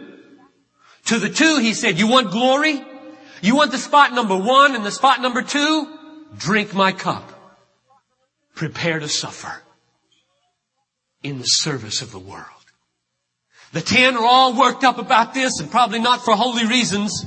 To 1.05 1.19
the 1.19 1.29
two 1.29 1.59
he 1.59 1.73
said, 1.73 1.99
you 1.99 2.07
want 2.07 2.31
glory? 2.31 2.83
You 3.41 3.55
want 3.55 3.71
the 3.71 3.77
spot 3.77 4.13
number 4.13 4.35
one 4.35 4.75
and 4.75 4.85
the 4.85 4.91
spot 4.91 5.21
number 5.21 5.41
two? 5.41 5.87
Drink 6.37 6.73
my 6.73 6.91
cup. 6.91 7.31
Prepare 8.55 8.99
to 8.99 9.07
suffer 9.07 9.61
in 11.25 11.39
the 11.39 11.45
service 11.45 12.03
of 12.03 12.11
the 12.11 12.19
world. 12.19 12.45
The 13.73 13.81
ten 13.81 14.15
are 14.15 14.23
all 14.23 14.57
worked 14.57 14.83
up 14.83 14.99
about 14.99 15.33
this 15.33 15.59
and 15.59 15.71
probably 15.71 15.99
not 15.99 16.23
for 16.23 16.35
holy 16.35 16.67
reasons. 16.67 17.25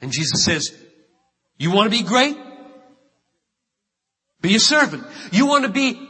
And 0.00 0.12
Jesus 0.12 0.44
says, 0.44 0.72
you 1.58 1.72
want 1.72 1.90
to 1.92 1.98
be 1.98 2.04
great? 2.04 2.36
Be 4.40 4.54
a 4.54 4.60
servant. 4.60 5.04
You 5.32 5.46
want 5.46 5.64
to 5.64 5.70
be 5.70 6.00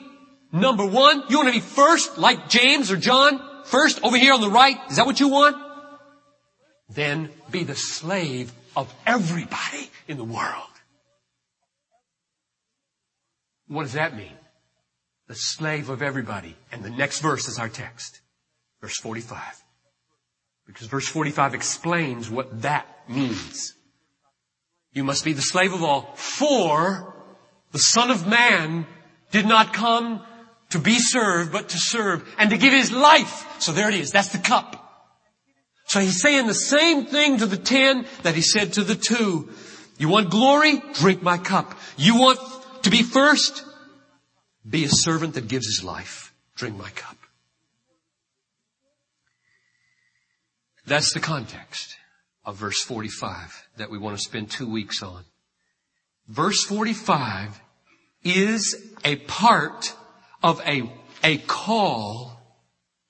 number 0.52 0.84
one? 0.84 1.22
You 1.30 1.38
want 1.38 1.48
to 1.48 1.54
be 1.54 1.60
first, 1.60 2.18
like 2.18 2.50
James 2.50 2.90
or 2.92 2.98
John? 2.98 3.40
First, 3.64 4.04
over 4.04 4.18
here 4.18 4.34
on 4.34 4.42
the 4.42 4.50
right? 4.50 4.76
Is 4.90 4.96
that 4.96 5.06
what 5.06 5.20
you 5.20 5.28
want? 5.28 5.56
Then 6.90 7.30
be 7.50 7.64
the 7.64 7.74
slave 7.74 8.52
of 8.76 8.94
everybody 9.06 9.90
in 10.06 10.18
the 10.18 10.24
world. 10.24 10.74
What 13.66 13.84
does 13.84 13.94
that 13.94 14.14
mean? 14.14 14.32
The 15.28 15.34
slave 15.34 15.90
of 15.90 16.02
everybody. 16.02 16.56
And 16.72 16.82
the 16.82 16.90
next 16.90 17.20
verse 17.20 17.48
is 17.48 17.58
our 17.58 17.68
text. 17.68 18.20
Verse 18.80 18.98
45. 18.98 19.40
Because 20.66 20.86
verse 20.86 21.08
45 21.08 21.54
explains 21.54 22.30
what 22.30 22.62
that 22.62 22.86
means. 23.08 23.74
You 24.92 25.04
must 25.04 25.24
be 25.24 25.32
the 25.32 25.42
slave 25.42 25.72
of 25.72 25.82
all 25.82 26.12
for 26.14 27.14
the 27.72 27.78
Son 27.78 28.10
of 28.10 28.26
Man 28.26 28.86
did 29.30 29.46
not 29.46 29.72
come 29.72 30.22
to 30.70 30.78
be 30.78 30.98
served, 30.98 31.52
but 31.52 31.70
to 31.70 31.78
serve 31.78 32.26
and 32.38 32.50
to 32.50 32.58
give 32.58 32.72
his 32.72 32.92
life. 32.92 33.46
So 33.60 33.72
there 33.72 33.88
it 33.88 33.94
is. 33.94 34.10
That's 34.10 34.30
the 34.30 34.38
cup. 34.38 34.84
So 35.86 36.00
he's 36.00 36.20
saying 36.20 36.46
the 36.46 36.54
same 36.54 37.06
thing 37.06 37.38
to 37.38 37.46
the 37.46 37.56
ten 37.56 38.06
that 38.22 38.34
he 38.34 38.42
said 38.42 38.74
to 38.74 38.84
the 38.84 38.94
two. 38.94 39.48
You 39.98 40.08
want 40.08 40.30
glory? 40.30 40.82
Drink 40.94 41.22
my 41.22 41.38
cup. 41.38 41.78
You 41.96 42.16
want 42.16 42.38
to 42.82 42.90
be 42.90 43.02
first? 43.02 43.64
Be 44.68 44.84
a 44.84 44.88
servant 44.88 45.34
that 45.34 45.48
gives 45.48 45.66
his 45.66 45.82
life. 45.82 46.34
Drink 46.56 46.76
my 46.76 46.90
cup. 46.90 47.16
That's 50.86 51.12
the 51.12 51.20
context 51.20 51.96
of 52.44 52.56
verse 52.56 52.82
45 52.82 53.68
that 53.76 53.90
we 53.90 53.98
want 53.98 54.16
to 54.16 54.22
spend 54.22 54.50
two 54.50 54.70
weeks 54.70 55.02
on. 55.02 55.24
Verse 56.28 56.64
45 56.64 57.60
is 58.24 58.76
a 59.04 59.16
part 59.16 59.94
of 60.42 60.60
a, 60.66 60.90
a 61.22 61.38
call 61.38 62.40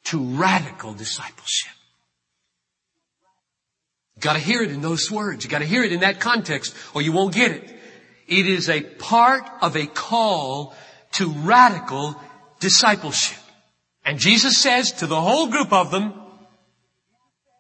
to 0.05 0.19
radical 0.19 0.93
discipleship. 0.95 1.73
You 4.17 4.23
gotta 4.23 4.39
hear 4.41 4.63
it 4.63 4.71
in 4.71 4.81
those 4.81 5.11
words. 5.11 5.45
You 5.45 5.51
gotta 5.51 5.65
hear 5.65 5.85
it 5.85 5.93
in 5.93 6.01
that 6.01 6.19
context 6.19 6.75
or 6.95 7.03
you 7.03 7.13
won't 7.13 7.35
get 7.35 7.53
it. 7.53 7.77
It 8.27 8.47
is 8.47 8.69
a 8.69 8.83
part 8.83 9.49
of 9.63 9.77
a 9.77 9.87
call 9.87 10.75
to 11.19 11.31
radical 11.31 12.17
discipleship. 12.61 13.39
And 14.05 14.19
Jesus 14.19 14.61
says 14.63 14.93
to 14.93 15.07
the 15.07 15.21
whole 15.21 15.49
group 15.49 15.73
of 15.73 15.91
them, 15.91 16.15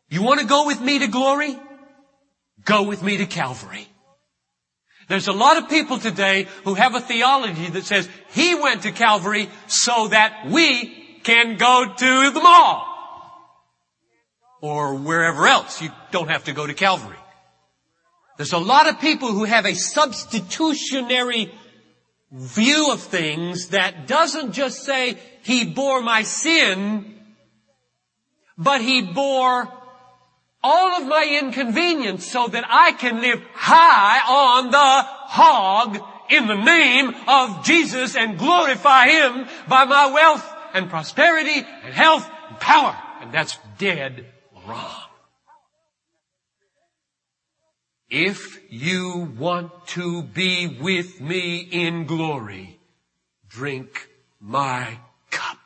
you 0.08 0.22
want 0.22 0.40
to 0.40 0.46
go 0.46 0.66
with 0.66 0.80
me 0.80 1.00
to 1.00 1.08
glory? 1.08 1.58
Go 2.64 2.84
with 2.84 3.02
me 3.02 3.18
to 3.18 3.26
Calvary. 3.26 3.86
There's 5.08 5.28
a 5.28 5.32
lot 5.32 5.56
of 5.56 5.68
people 5.68 5.98
today 5.98 6.46
who 6.64 6.74
have 6.74 6.94
a 6.94 7.00
theology 7.00 7.68
that 7.70 7.84
says 7.84 8.08
he 8.30 8.54
went 8.54 8.82
to 8.82 8.92
Calvary 8.92 9.48
so 9.66 10.08
that 10.08 10.46
we 10.48 11.20
can 11.24 11.56
go 11.56 11.84
to 11.96 12.30
the 12.30 12.40
mall 12.40 12.86
or 14.60 14.94
wherever 14.96 15.46
else. 15.46 15.82
You 15.82 15.90
don't 16.10 16.28
have 16.28 16.44
to 16.44 16.52
go 16.52 16.66
to 16.66 16.74
Calvary. 16.74 17.16
There's 18.36 18.52
a 18.52 18.58
lot 18.58 18.88
of 18.88 19.00
people 19.00 19.32
who 19.32 19.44
have 19.44 19.66
a 19.66 19.74
substitutionary 19.74 21.52
view 22.30 22.92
of 22.92 23.00
things 23.00 23.68
that 23.68 24.06
doesn't 24.06 24.52
just 24.52 24.82
say 24.82 25.16
he 25.42 25.64
bore 25.64 26.02
my 26.02 26.22
sin, 26.22 27.14
but 28.56 28.80
he 28.80 29.02
bore 29.02 29.68
all 30.62 31.00
of 31.00 31.08
my 31.08 31.38
inconvenience 31.42 32.26
so 32.26 32.48
that 32.48 32.64
I 32.68 32.92
can 32.92 33.20
live 33.20 33.40
high 33.54 34.20
on 34.28 34.70
the 34.70 34.78
hog 34.78 35.98
in 36.30 36.46
the 36.46 36.56
name 36.56 37.14
of 37.26 37.64
Jesus 37.64 38.16
and 38.16 38.38
glorify 38.38 39.08
Him 39.08 39.46
by 39.68 39.84
my 39.84 40.12
wealth 40.12 40.46
and 40.74 40.90
prosperity 40.90 41.64
and 41.84 41.94
health 41.94 42.28
and 42.48 42.60
power. 42.60 42.96
And 43.20 43.32
that's 43.32 43.58
dead 43.78 44.26
wrong. 44.66 45.07
If 48.10 48.58
you 48.70 49.34
want 49.38 49.86
to 49.88 50.22
be 50.22 50.66
with 50.66 51.20
me 51.20 51.58
in 51.58 52.06
glory, 52.06 52.80
drink 53.48 54.08
my 54.40 54.98
cup. 55.30 55.58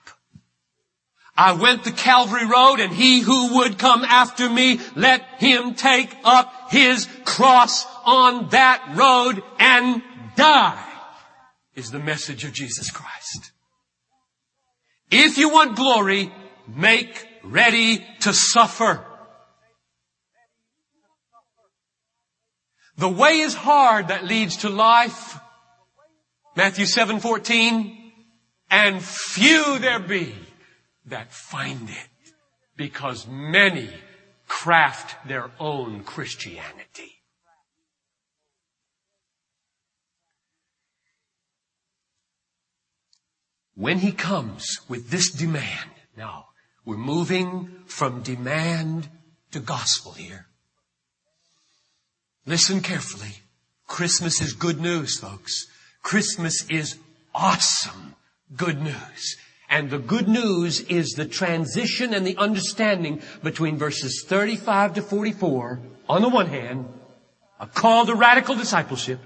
I 1.37 1.53
went 1.53 1.85
the 1.85 1.93
Calvary 1.93 2.47
road 2.47 2.81
and 2.81 2.93
he 2.93 3.21
who 3.21 3.59
would 3.59 3.79
come 3.79 4.03
after 4.03 4.51
me, 4.51 4.81
let 4.97 5.23
him 5.39 5.75
take 5.75 6.15
up 6.25 6.71
his 6.71 7.09
cross 7.25 7.87
on 8.05 8.49
that 8.49 8.97
road 8.97 9.43
and 9.61 10.03
die 10.35 10.89
is 11.75 11.91
the 11.91 11.99
message 11.99 12.45
of 12.45 12.53
Jesus 12.53 12.91
Christ. 12.91 13.53
If 15.11 15.39
you 15.39 15.51
want 15.51 15.77
glory, 15.77 16.33
make 16.67 17.27
ready 17.45 18.05
to 18.21 18.33
suffer. 18.33 19.05
The 23.03 23.09
way 23.09 23.41
is 23.41 23.53
hard 23.53 24.09
that 24.09 24.27
leads 24.27 24.59
to 24.59 24.69
life. 24.69 25.37
Matthew 26.55 26.85
7:14 26.85 28.13
and 28.71 29.03
few 29.03 29.81
there 29.81 29.99
be 29.99 30.33
that 31.07 31.33
find 31.33 31.91
it 31.91 32.35
because 32.77 33.27
many 33.27 33.93
craft 34.47 35.17
their 35.27 35.51
own 35.59 36.05
Christianity. 36.05 37.25
When 43.75 43.99
he 43.99 44.13
comes 44.13 44.79
with 44.87 45.11
this 45.11 45.33
demand, 45.33 45.91
now 46.17 46.51
we're 46.85 46.99
moving 46.99 47.83
from 47.87 48.23
demand 48.23 49.11
to 49.51 49.59
gospel 49.59 50.13
here. 50.13 50.52
Listen 52.47 52.81
carefully. 52.81 53.43
Christmas 53.87 54.41
is 54.41 54.53
good 54.53 54.81
news, 54.81 55.19
folks. 55.19 55.67
Christmas 56.03 56.65
is 56.69 56.99
awesome 57.35 58.17
good 58.57 58.81
news. 58.83 59.37
And 59.69 59.91
the 59.91 59.99
good 59.99 60.29
news 60.29 60.81
is 60.81 61.13
the 61.13 61.25
transition 61.25 62.13
and 62.13 62.27
the 62.27 62.37
understanding 62.37 63.23
between 63.43 63.79
verses 63.79 64.25
35 64.27 64.95
to 64.95 65.03
44, 65.03 65.81
on 66.09 66.23
the 66.23 66.29
one 66.29 66.47
hand, 66.47 66.89
a 67.59 67.67
call 67.67 68.05
to 68.07 68.15
radical 68.15 68.55
discipleship, 68.55 69.21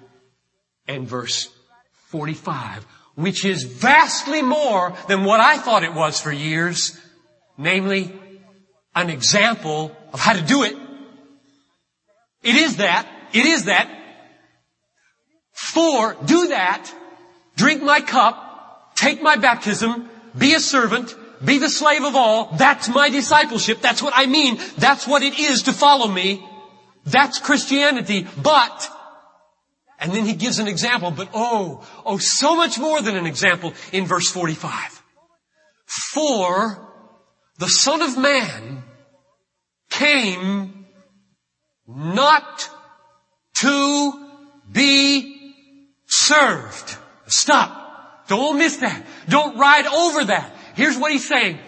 and 0.87 1.09
verse 1.09 1.49
45, 2.11 2.87
which 3.17 3.45
is 3.45 3.65
vastly 3.65 4.43
more 4.43 4.95
than 5.09 5.25
what 5.25 5.41
I 5.41 5.57
thought 5.57 5.83
it 5.83 5.95
was 5.95 6.21
for 6.21 6.31
years, 6.31 7.01
namely, 7.59 8.13
an 8.95 9.11
example 9.11 9.97
of 10.13 10.21
how 10.21 10.35
to 10.35 10.43
do 10.43 10.63
it. 10.63 10.77
It 12.43 12.55
is 12.55 12.77
that. 12.77 13.09
It 13.33 13.47
is 13.47 13.65
that. 13.65 13.91
For, 15.53 16.17
do 16.25 16.49
that, 16.49 16.93
drink 17.57 17.83
my 17.83 18.01
cup, 18.01 18.95
take 18.95 19.23
my 19.23 19.37
baptism, 19.37 20.09
be 20.37 20.55
a 20.55 20.61
servant, 20.61 21.15
be 21.45 21.59
the 21.59 21.71
slave 21.71 22.05
of 22.05 22.15
all. 22.15 22.55
That's 22.57 22.89
my 22.89 23.09
discipleship. 23.09 23.81
That's 23.81 24.03
what 24.03 24.13
I 24.15 24.27
mean. 24.27 24.59
That's 24.77 25.07
what 25.07 25.23
it 25.23 25.39
is 25.39 25.63
to 25.63 25.73
follow 25.73 26.09
me. 26.09 26.47
That's 27.05 27.39
Christianity. 27.39 28.27
But, 28.43 28.89
and 29.99 30.13
then 30.13 30.27
he 30.27 30.35
gives 30.35 30.59
an 30.59 30.69
example, 30.69 31.11
but 31.11 31.31
oh, 31.33 31.87
oh, 32.05 32.19
so 32.19 32.57
much 32.57 32.79
more 32.79 33.01
than 33.01 33.17
an 33.17 33.27
example 33.27 33.73
in 33.93 34.05
verse 34.05 34.31
45. 34.31 35.03
For 35.87 36.87
the 37.59 37.69
Son 37.69 38.03
of 38.03 38.19
Man 38.19 38.83
came 39.89 40.76
not 41.87 42.69
to 43.61 44.13
be 44.71 45.55
served. 46.07 46.97
Stop. 47.27 48.29
Don't 48.29 48.59
miss 48.59 48.79
that. 48.79 49.07
Don't 49.29 49.57
ride 49.57 49.87
over 49.87 50.25
that. 50.25 50.53
Here's 50.75 50.99
what 50.99 51.13
he's 51.13 51.27
saying. 51.27 51.59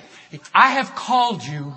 I 0.55 0.73
have 0.73 0.95
called 0.95 1.43
you, 1.43 1.75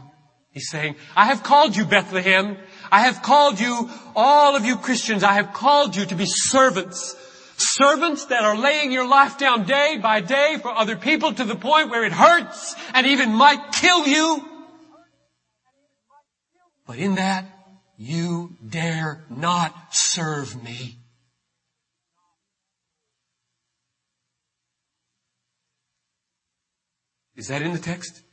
he's 0.52 0.70
saying, 0.70 0.96
I 1.16 1.28
have 1.28 1.44
called 1.44 1.76
you 1.76 1.86
Bethlehem. 1.86 2.58
I 2.92 3.02
have 3.02 3.22
called 3.22 3.60
you, 3.60 3.90
all 4.16 4.56
of 4.58 4.66
you 4.66 4.76
Christians, 4.76 5.24
I 5.24 5.34
have 5.34 5.54
called 5.54 5.96
you 5.96 6.06
to 6.06 6.16
be 6.16 6.26
servants. 6.26 7.16
Servants 7.56 8.26
that 8.26 8.44
are 8.44 8.58
laying 8.58 8.92
your 8.92 9.08
life 9.08 9.38
down 9.38 9.66
day 9.66 9.98
by 10.02 10.20
day 10.20 10.58
for 10.62 10.72
other 10.72 10.98
people 10.98 11.32
to 11.32 11.44
the 11.46 11.56
point 11.56 11.90
where 11.90 12.04
it 12.04 12.12
hurts 12.12 12.76
and 12.94 13.06
even 13.08 13.34
might 13.34 13.72
kill 13.72 14.06
you. 14.08 14.44
But 16.88 16.98
in 16.98 17.16
that, 17.16 17.46
you 18.02 18.58
dare 18.68 19.24
not 19.30 19.76
serve 19.92 20.64
me. 20.64 20.98
Is 27.36 27.50
that 27.50 27.62
in 27.62 27.74
the 27.74 27.80
text? 27.80 28.24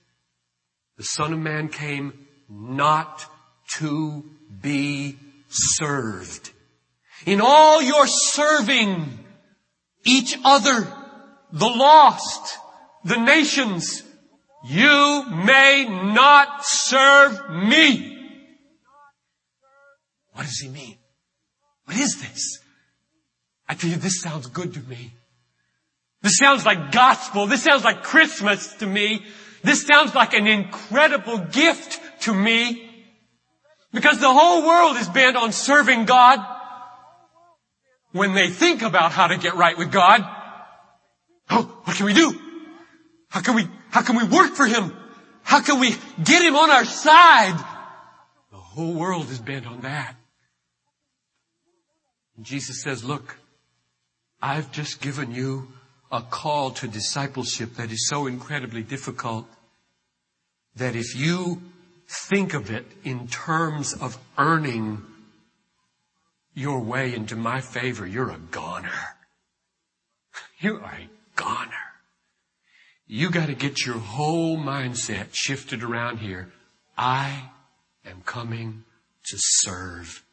The 0.96 1.04
Son 1.04 1.34
of 1.34 1.38
Man 1.38 1.68
came 1.68 2.14
not 2.48 3.26
to 3.74 4.24
be 4.62 5.18
served. 5.48 6.50
In 7.26 7.42
all 7.42 7.82
your 7.82 8.06
serving 8.06 9.18
each 10.06 10.38
other, 10.46 10.90
the 11.52 11.66
lost, 11.68 12.56
the 13.04 13.18
nations, 13.18 14.02
you 14.64 15.24
may 15.28 15.86
not 15.88 16.64
serve 16.64 17.50
me. 17.50 18.17
What 20.38 20.46
does 20.46 20.60
he 20.60 20.68
mean? 20.68 20.96
What 21.86 21.96
is 21.96 22.20
this? 22.20 22.60
I 23.68 23.74
tell 23.74 23.90
you, 23.90 23.96
this 23.96 24.20
sounds 24.20 24.46
good 24.46 24.72
to 24.74 24.80
me. 24.80 25.10
This 26.22 26.36
sounds 26.36 26.64
like 26.64 26.92
gospel. 26.92 27.48
This 27.48 27.64
sounds 27.64 27.82
like 27.82 28.04
Christmas 28.04 28.72
to 28.74 28.86
me. 28.86 29.24
This 29.64 29.84
sounds 29.84 30.14
like 30.14 30.34
an 30.34 30.46
incredible 30.46 31.38
gift 31.38 31.98
to 32.20 32.32
me. 32.32 32.88
Because 33.92 34.20
the 34.20 34.32
whole 34.32 34.64
world 34.64 34.96
is 34.98 35.08
bent 35.08 35.36
on 35.36 35.50
serving 35.50 36.04
God. 36.04 36.38
When 38.12 38.32
they 38.32 38.48
think 38.48 38.82
about 38.82 39.10
how 39.10 39.26
to 39.26 39.38
get 39.38 39.56
right 39.56 39.76
with 39.76 39.90
God, 39.90 40.20
oh, 41.50 41.80
what 41.82 41.96
can 41.96 42.06
we 42.06 42.14
do? 42.14 42.40
How 43.28 43.40
can 43.40 43.56
we, 43.56 43.66
how 43.90 44.02
can 44.02 44.14
we 44.14 44.22
work 44.22 44.54
for 44.54 44.66
Him? 44.66 44.96
How 45.42 45.62
can 45.62 45.80
we 45.80 45.96
get 46.22 46.42
Him 46.42 46.54
on 46.54 46.70
our 46.70 46.84
side? 46.84 47.58
The 48.52 48.56
whole 48.56 48.94
world 48.94 49.30
is 49.30 49.40
bent 49.40 49.66
on 49.66 49.80
that. 49.80 50.14
Jesus 52.42 52.82
says, 52.82 53.04
look, 53.04 53.36
I've 54.40 54.70
just 54.70 55.00
given 55.00 55.32
you 55.32 55.68
a 56.10 56.22
call 56.22 56.70
to 56.70 56.88
discipleship 56.88 57.74
that 57.74 57.90
is 57.90 58.08
so 58.08 58.26
incredibly 58.26 58.82
difficult 58.82 59.46
that 60.76 60.94
if 60.94 61.16
you 61.16 61.60
think 62.08 62.54
of 62.54 62.70
it 62.70 62.86
in 63.04 63.26
terms 63.28 63.92
of 63.94 64.16
earning 64.38 65.02
your 66.54 66.80
way 66.80 67.14
into 67.14 67.36
my 67.36 67.60
favor, 67.60 68.06
you're 68.06 68.30
a 68.30 68.38
goner. 68.50 68.90
You 70.60 70.74
are 70.78 70.92
a 70.92 71.08
goner. 71.36 71.88
You 73.06 73.30
gotta 73.30 73.54
get 73.54 73.86
your 73.86 73.98
whole 73.98 74.58
mindset 74.58 75.28
shifted 75.32 75.84
around 75.84 76.18
here. 76.18 76.52
I 76.96 77.50
am 78.04 78.22
coming 78.22 78.82
to 79.26 79.36
serve 79.38 80.24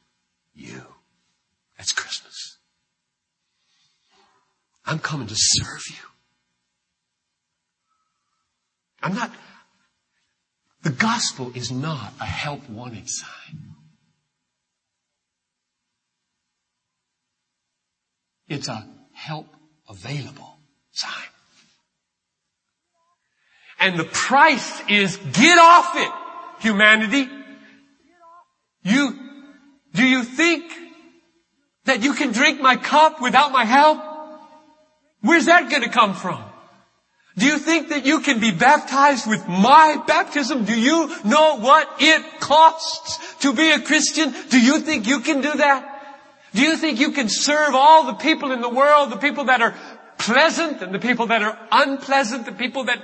you. 0.55 0.94
That's 1.77 1.91
Christmas. 1.91 2.57
I'm 4.85 4.99
coming 4.99 5.27
to 5.27 5.35
serve 5.35 5.83
you. 5.89 5.95
I'm 9.01 9.13
not, 9.13 9.31
the 10.83 10.91
gospel 10.91 11.51
is 11.55 11.71
not 11.71 12.13
a 12.19 12.25
help 12.25 12.67
wanted 12.69 13.09
sign. 13.09 13.75
It's 18.47 18.67
a 18.67 18.87
help 19.13 19.47
available 19.89 20.57
sign. 20.91 21.11
And 23.79 23.99
the 23.99 24.05
price 24.05 24.81
is 24.89 25.17
get 25.33 25.57
off 25.57 25.95
it, 25.95 26.11
humanity. 26.63 27.29
You, 28.83 29.19
do 29.93 30.03
you 30.03 30.23
think 30.23 30.71
that 31.85 32.03
you 32.03 32.13
can 32.13 32.31
drink 32.31 32.61
my 32.61 32.75
cup 32.75 33.21
without 33.21 33.51
my 33.51 33.65
help? 33.65 33.99
Where's 35.21 35.45
that 35.45 35.69
going 35.69 35.83
to 35.83 35.89
come 35.89 36.13
from? 36.13 36.43
Do 37.37 37.45
you 37.45 37.57
think 37.57 37.89
that 37.89 38.05
you 38.05 38.21
can 38.21 38.39
be 38.39 38.51
baptized 38.51 39.27
with 39.27 39.45
my 39.47 40.01
baptism? 40.07 40.63
Do 40.63 40.79
you 40.79 41.11
know 41.25 41.57
what 41.57 41.89
it 41.99 42.39
costs 42.39 43.35
to 43.41 43.53
be 43.53 43.71
a 43.71 43.79
Christian? 43.79 44.33
Do 44.49 44.59
you 44.59 44.79
think 44.79 45.05
you 45.07 45.19
can 45.19 45.41
do 45.41 45.51
that? 45.51 45.91
Do 46.53 46.61
you 46.61 46.77
think 46.77 46.99
you 46.99 47.11
can 47.11 47.27
serve 47.27 47.75
all 47.75 48.05
the 48.05 48.13
people 48.13 48.53
in 48.53 48.61
the 48.61 48.69
world, 48.69 49.09
the 49.09 49.17
people 49.17 49.45
that 49.45 49.61
are 49.61 49.75
pleasant 50.17 50.81
and 50.81 50.93
the 50.93 50.99
people 50.99 51.27
that 51.27 51.41
are 51.41 51.59
unpleasant, 51.71 52.45
the 52.45 52.53
people 52.53 52.85
that 52.85 53.03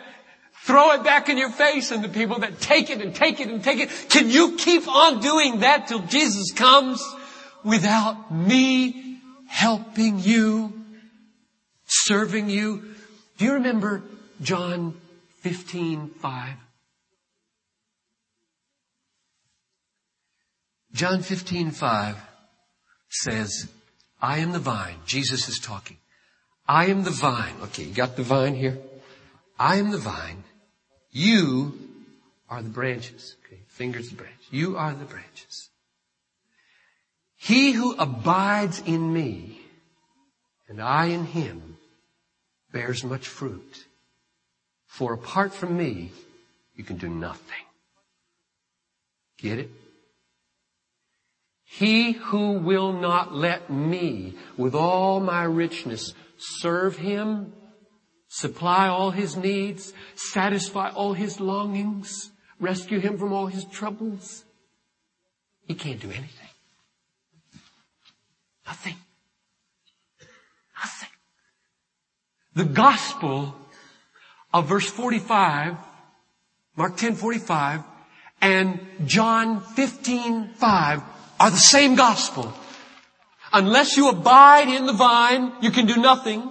throw 0.64 0.92
it 0.94 1.04
back 1.04 1.28
in 1.28 1.38
your 1.38 1.50
face 1.50 1.92
and 1.92 2.02
the 2.02 2.10
people 2.10 2.40
that 2.40 2.62
take 2.62 2.90
it 2.90 3.02
and 3.02 3.14
take 3.14 3.42
it 3.42 3.50
and 3.50 3.62
take 3.62 3.80
it? 3.80 3.90
Can 4.10 4.30
you 4.30 4.56
keep 4.56 4.88
on 4.88 5.20
doing 5.20 5.60
that 5.60 5.90
till 5.90 6.00
Jesus 6.00 6.54
comes 6.54 7.04
without 7.64 8.34
me 8.34 9.20
helping 9.48 10.20
you, 10.20 10.74
serving 11.86 12.50
you? 12.50 12.84
Do 13.38 13.46
you 13.46 13.54
remember 13.54 14.04
John 14.42 14.96
15, 15.40 16.10
5? 16.10 16.54
John 20.94 21.22
15, 21.22 21.72
5 21.72 22.18
says, 23.10 23.70
I 24.22 24.40
am 24.40 24.52
the 24.52 24.60
vine. 24.60 24.98
Jesus 25.06 25.50
is 25.50 25.58
talking. 25.58 25.98
I 26.68 26.88
am 26.88 27.04
the 27.04 27.12
vine. 27.12 27.56
Okay, 27.64 27.84
you 27.84 27.94
got 27.94 28.16
the 28.16 28.24
vine 28.24 28.56
here? 28.56 28.78
I 29.58 29.78
am 29.78 29.92
the 29.92 29.98
vine. 29.98 30.44
You 31.12 31.74
are 32.50 32.62
the 32.62 32.70
branches. 32.70 33.36
Okay, 33.46 33.62
fingers 33.68 34.10
the 34.10 34.16
branch. 34.16 34.42
You 34.52 34.78
are 34.78 34.94
the 34.94 35.06
branches. 35.06 35.71
He 37.42 37.72
who 37.72 37.96
abides 37.96 38.84
in 38.86 39.12
me 39.12 39.60
and 40.68 40.80
I 40.80 41.06
in 41.08 41.26
him 41.26 41.78
bears 42.72 43.04
much 43.04 43.28
fruit. 43.28 43.88
For 44.86 45.14
apart 45.14 45.52
from 45.52 45.76
me, 45.76 46.12
you 46.76 46.84
can 46.84 46.98
do 46.98 47.10
nothing. 47.10 47.66
Get 49.40 49.58
it? 49.58 49.72
He 51.66 52.12
who 52.12 52.60
will 52.60 52.94
not 52.94 53.34
let 53.34 53.72
me, 53.72 54.36
with 54.56 54.76
all 54.76 55.20
my 55.20 55.44
richness, 55.44 56.14
serve 56.38 56.98
him, 56.98 57.54
supply 58.28 58.88
all 58.88 59.10
his 59.10 59.36
needs, 59.36 59.94
satisfy 60.14 60.92
all 60.92 61.14
his 61.14 61.40
longings, 61.40 62.32
rescue 62.60 63.00
him 63.00 63.18
from 63.18 63.34
all 63.34 63.48
his 63.48 63.66
troubles, 63.66 64.46
he 65.66 65.74
can't 65.74 66.00
do 66.00 66.10
anything. 66.12 66.51
Nothing. 68.66 68.96
Nothing. 70.80 71.10
The 72.56 72.66
gospel 72.66 73.56
of 74.54 74.68
verse 74.68 74.90
45, 74.90 75.76
Mark 76.76 76.98
10, 76.98 77.16
45, 77.16 77.82
and 78.42 78.80
John 79.06 79.62
15, 79.62 80.54
5 80.56 81.02
are 81.40 81.52
the 81.52 81.58
same 81.58 81.96
gospel. 81.96 82.54
Unless 83.54 83.98
you 83.98 84.10
abide 84.10 84.70
in 84.70 84.86
the 84.86 84.94
vine, 84.94 85.52
you 85.62 85.72
can 85.72 85.86
do 85.86 85.98
nothing. 85.98 86.50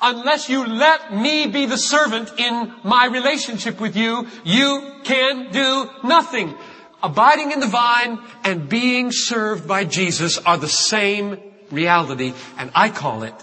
Unless 0.00 0.48
you 0.48 0.66
let 0.66 1.14
me 1.14 1.46
be 1.46 1.66
the 1.66 1.78
servant 1.78 2.32
in 2.38 2.72
my 2.84 3.06
relationship 3.06 3.80
with 3.80 3.96
you, 3.96 4.26
you 4.44 5.00
can 5.04 5.50
do 5.52 5.88
nothing. 6.02 6.54
Abiding 7.02 7.52
in 7.52 7.60
the 7.60 7.66
vine 7.66 8.18
and 8.44 8.68
being 8.68 9.10
served 9.12 9.66
by 9.66 9.84
Jesus 9.84 10.38
are 10.38 10.58
the 10.58 10.68
same 10.68 11.38
reality, 11.72 12.34
and 12.58 12.70
I 12.74 12.90
call 12.90 13.22
it 13.22 13.34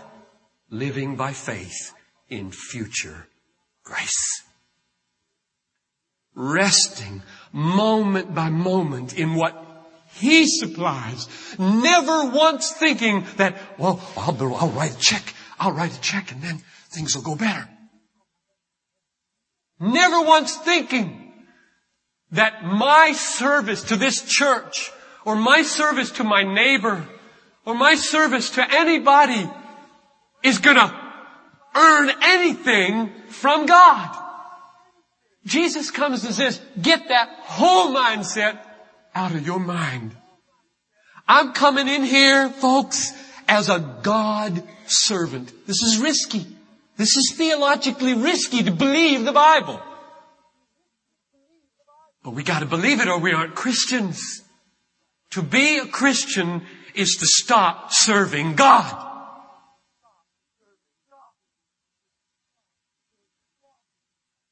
living 0.69 1.15
by 1.15 1.33
faith 1.33 1.93
in 2.29 2.51
future 2.51 3.27
grace. 3.83 4.43
Resting 6.35 7.21
moment 7.51 8.33
by 8.33 8.49
moment 8.49 9.13
in 9.13 9.35
what 9.35 9.65
he 10.13 10.47
supplies. 10.47 11.27
Never 11.57 12.29
once 12.29 12.71
thinking 12.71 13.25
that, 13.37 13.57
well, 13.77 13.99
I'll, 14.15 14.55
I'll 14.55 14.69
write 14.69 14.95
a 14.95 14.99
check. 14.99 15.33
I'll 15.59 15.73
write 15.73 15.97
a 15.97 16.01
check 16.01 16.31
and 16.31 16.41
then 16.41 16.61
things 16.89 17.15
will 17.15 17.23
go 17.23 17.35
better. 17.35 17.67
Never 19.79 20.21
once 20.21 20.55
thinking 20.57 21.33
that 22.31 22.63
my 22.63 23.13
service 23.13 23.83
to 23.85 23.95
this 23.95 24.21
church 24.23 24.91
or 25.25 25.35
my 25.35 25.61
service 25.63 26.11
to 26.11 26.23
my 26.23 26.43
neighbor 26.43 27.05
or 27.69 27.75
my 27.75 27.93
service 27.93 28.49
to 28.49 28.65
anybody 28.67 29.47
is 30.41 30.57
gonna 30.57 30.89
earn 31.75 32.09
anything 32.23 33.11
from 33.27 33.67
God. 33.67 34.09
Jesus 35.45 35.91
comes 35.91 36.25
and 36.25 36.33
says, 36.33 36.59
get 36.81 37.09
that 37.09 37.29
whole 37.43 37.93
mindset 37.93 38.57
out 39.13 39.35
of 39.35 39.45
your 39.45 39.59
mind. 39.59 40.17
I'm 41.27 41.53
coming 41.53 41.87
in 41.87 42.03
here, 42.03 42.49
folks, 42.49 43.13
as 43.47 43.69
a 43.69 43.79
God 44.01 44.63
servant. 44.87 45.53
This 45.67 45.83
is 45.83 45.99
risky. 45.99 46.47
This 46.97 47.15
is 47.17 47.35
theologically 47.37 48.15
risky 48.15 48.63
to 48.63 48.71
believe 48.71 49.25
the 49.25 49.31
Bible. 49.31 49.79
But 52.23 52.31
we 52.31 52.41
gotta 52.41 52.65
believe 52.65 52.99
it 52.99 53.07
or 53.07 53.19
we 53.19 53.31
aren't 53.31 53.53
Christians. 53.53 54.41
To 55.31 55.43
be 55.43 55.77
a 55.77 55.85
Christian 55.85 56.63
is 56.95 57.15
to 57.19 57.25
stop 57.25 57.91
serving 57.91 58.55
God. 58.55 59.05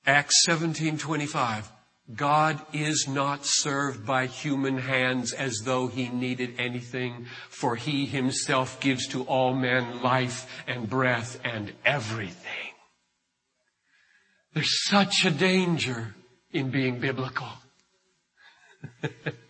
Acts 0.05 0.47
1725. 0.47 1.69
God 2.15 2.61
is 2.71 3.05
not 3.09 3.41
served 3.43 4.05
by 4.05 4.27
human 4.27 4.77
hands 4.77 5.33
as 5.33 5.63
though 5.65 5.87
he 5.87 6.07
needed 6.07 6.53
anything, 6.57 7.25
for 7.49 7.75
he 7.75 8.05
himself 8.05 8.79
gives 8.79 9.07
to 9.07 9.23
all 9.23 9.53
men 9.53 10.01
life 10.01 10.63
and 10.65 10.89
breath 10.89 11.37
and 11.43 11.73
everything. 11.83 12.71
There's 14.53 14.87
such 14.87 15.25
a 15.25 15.31
danger 15.31 16.15
in 16.51 16.69
being 16.71 16.99
biblical. 17.01 17.49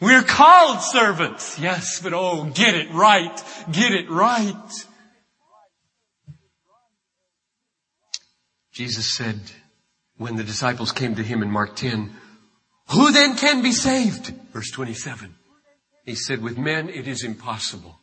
We're 0.00 0.22
called 0.22 0.80
servants, 0.80 1.58
yes, 1.58 2.00
but 2.00 2.14
oh, 2.14 2.44
get 2.44 2.74
it 2.74 2.90
right, 2.90 3.44
get 3.70 3.92
it 3.92 4.08
right. 4.10 4.72
Jesus 8.72 9.14
said, 9.14 9.38
when 10.16 10.36
the 10.36 10.44
disciples 10.44 10.90
came 10.92 11.16
to 11.16 11.22
him 11.22 11.42
in 11.42 11.50
Mark 11.50 11.76
10, 11.76 12.14
who 12.90 13.12
then 13.12 13.36
can 13.36 13.62
be 13.62 13.72
saved? 13.72 14.32
Verse 14.52 14.70
27. 14.70 15.34
He 16.06 16.14
said, 16.14 16.42
with 16.42 16.56
men 16.56 16.88
it 16.88 17.06
is 17.06 17.22
impossible, 17.22 18.00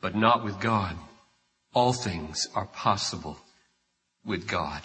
but 0.00 0.14
not 0.14 0.44
with 0.44 0.60
God. 0.60 0.96
All 1.74 1.92
things 1.92 2.46
are 2.54 2.66
possible 2.66 3.38
with 4.24 4.46
God. 4.46 4.82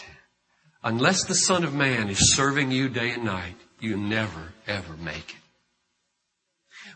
Unless 0.83 1.25
the 1.25 1.35
Son 1.35 1.63
of 1.63 1.73
Man 1.73 2.09
is 2.09 2.35
serving 2.35 2.71
you 2.71 2.89
day 2.89 3.11
and 3.11 3.23
night, 3.23 3.55
you 3.83 3.97
never, 3.97 4.53
ever 4.65 4.95
make 4.97 5.31
it. 5.31 5.35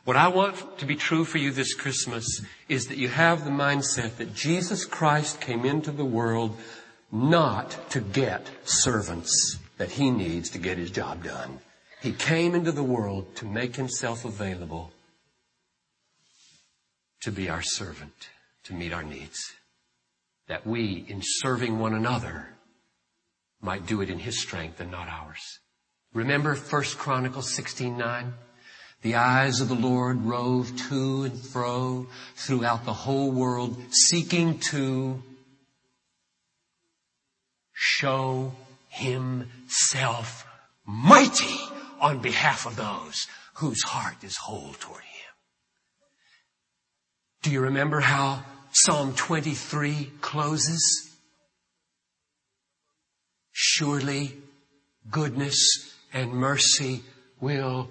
What 0.06 0.15
I 0.15 0.30
want 0.30 0.80
to 0.80 0.86
be 0.86 0.95
true 0.95 1.26
for 1.26 1.38
you 1.38 1.52
this 1.52 1.73
Christmas 1.73 2.41
is 2.69 2.88
that 2.88 2.97
you 2.97 3.10
have 3.10 3.43
the 3.43 3.52
mindset 3.52 4.17
that 4.17 4.34
Jesus 4.34 4.86
Christ 4.86 5.41
came 5.41 5.65
into 5.65 5.91
the 5.91 6.06
world 6.06 6.58
not 7.12 7.89
to 7.91 8.00
get 8.00 8.50
servants 8.63 9.60
that 9.78 9.91
he 9.91 10.10
needs 10.10 10.50
to 10.52 10.58
get 10.58 10.78
his 10.78 10.91
job 10.91 11.23
done. 11.23 11.60
He 12.02 12.12
came 12.12 12.56
into 12.56 12.71
the 12.71 12.84
world 12.84 13.36
to 13.38 13.45
make 13.45 13.76
himself 13.76 14.26
available 14.26 14.91
to 17.21 17.32
be 17.32 17.50
our 17.50 17.62
servant, 17.62 18.30
to 18.63 18.73
meet 18.73 18.93
our 18.93 19.04
needs. 19.04 19.38
That 20.47 20.65
we, 20.65 21.06
in 21.08 21.21
serving 21.21 21.80
one 21.80 21.93
another, 21.93 22.50
might 23.62 23.86
do 23.86 24.02
it 24.02 24.10
in 24.10 24.19
his 24.19 24.39
strength 24.39 24.80
and 24.80 24.91
not 24.91 25.10
ours. 25.10 25.60
Remember 26.17 26.56
1 26.56 26.97
Chronicles 26.97 27.56
16:9? 27.56 28.34
The 29.03 29.13
eyes 29.13 29.60
of 29.60 29.67
the 29.67 29.75
Lord 29.75 30.23
rove 30.23 30.75
to 30.89 31.25
and 31.25 31.39
fro 31.39 32.08
throughout 32.36 32.86
the 32.86 32.93
whole 33.06 33.30
world, 33.30 33.80
seeking 33.91 34.58
to 34.71 35.21
show 37.71 38.51
himself 38.89 40.47
mighty 40.88 41.60
on 41.99 42.19
behalf 42.19 42.65
of 42.65 42.75
those 42.77 43.27
whose 43.53 43.84
heart 43.84 44.23
is 44.23 44.38
whole 44.38 44.73
toward 44.80 45.03
him. 45.03 45.34
Do 47.43 47.51
you 47.51 47.62
remember 47.62 47.99
how 47.99 48.43
Psalm 48.71 49.13
23 49.13 50.13
closes? 50.21 51.12
Surely 53.51 54.36
goodness 55.12 55.93
and 56.17 56.34
mercy 56.34 57.03
will 57.39 57.89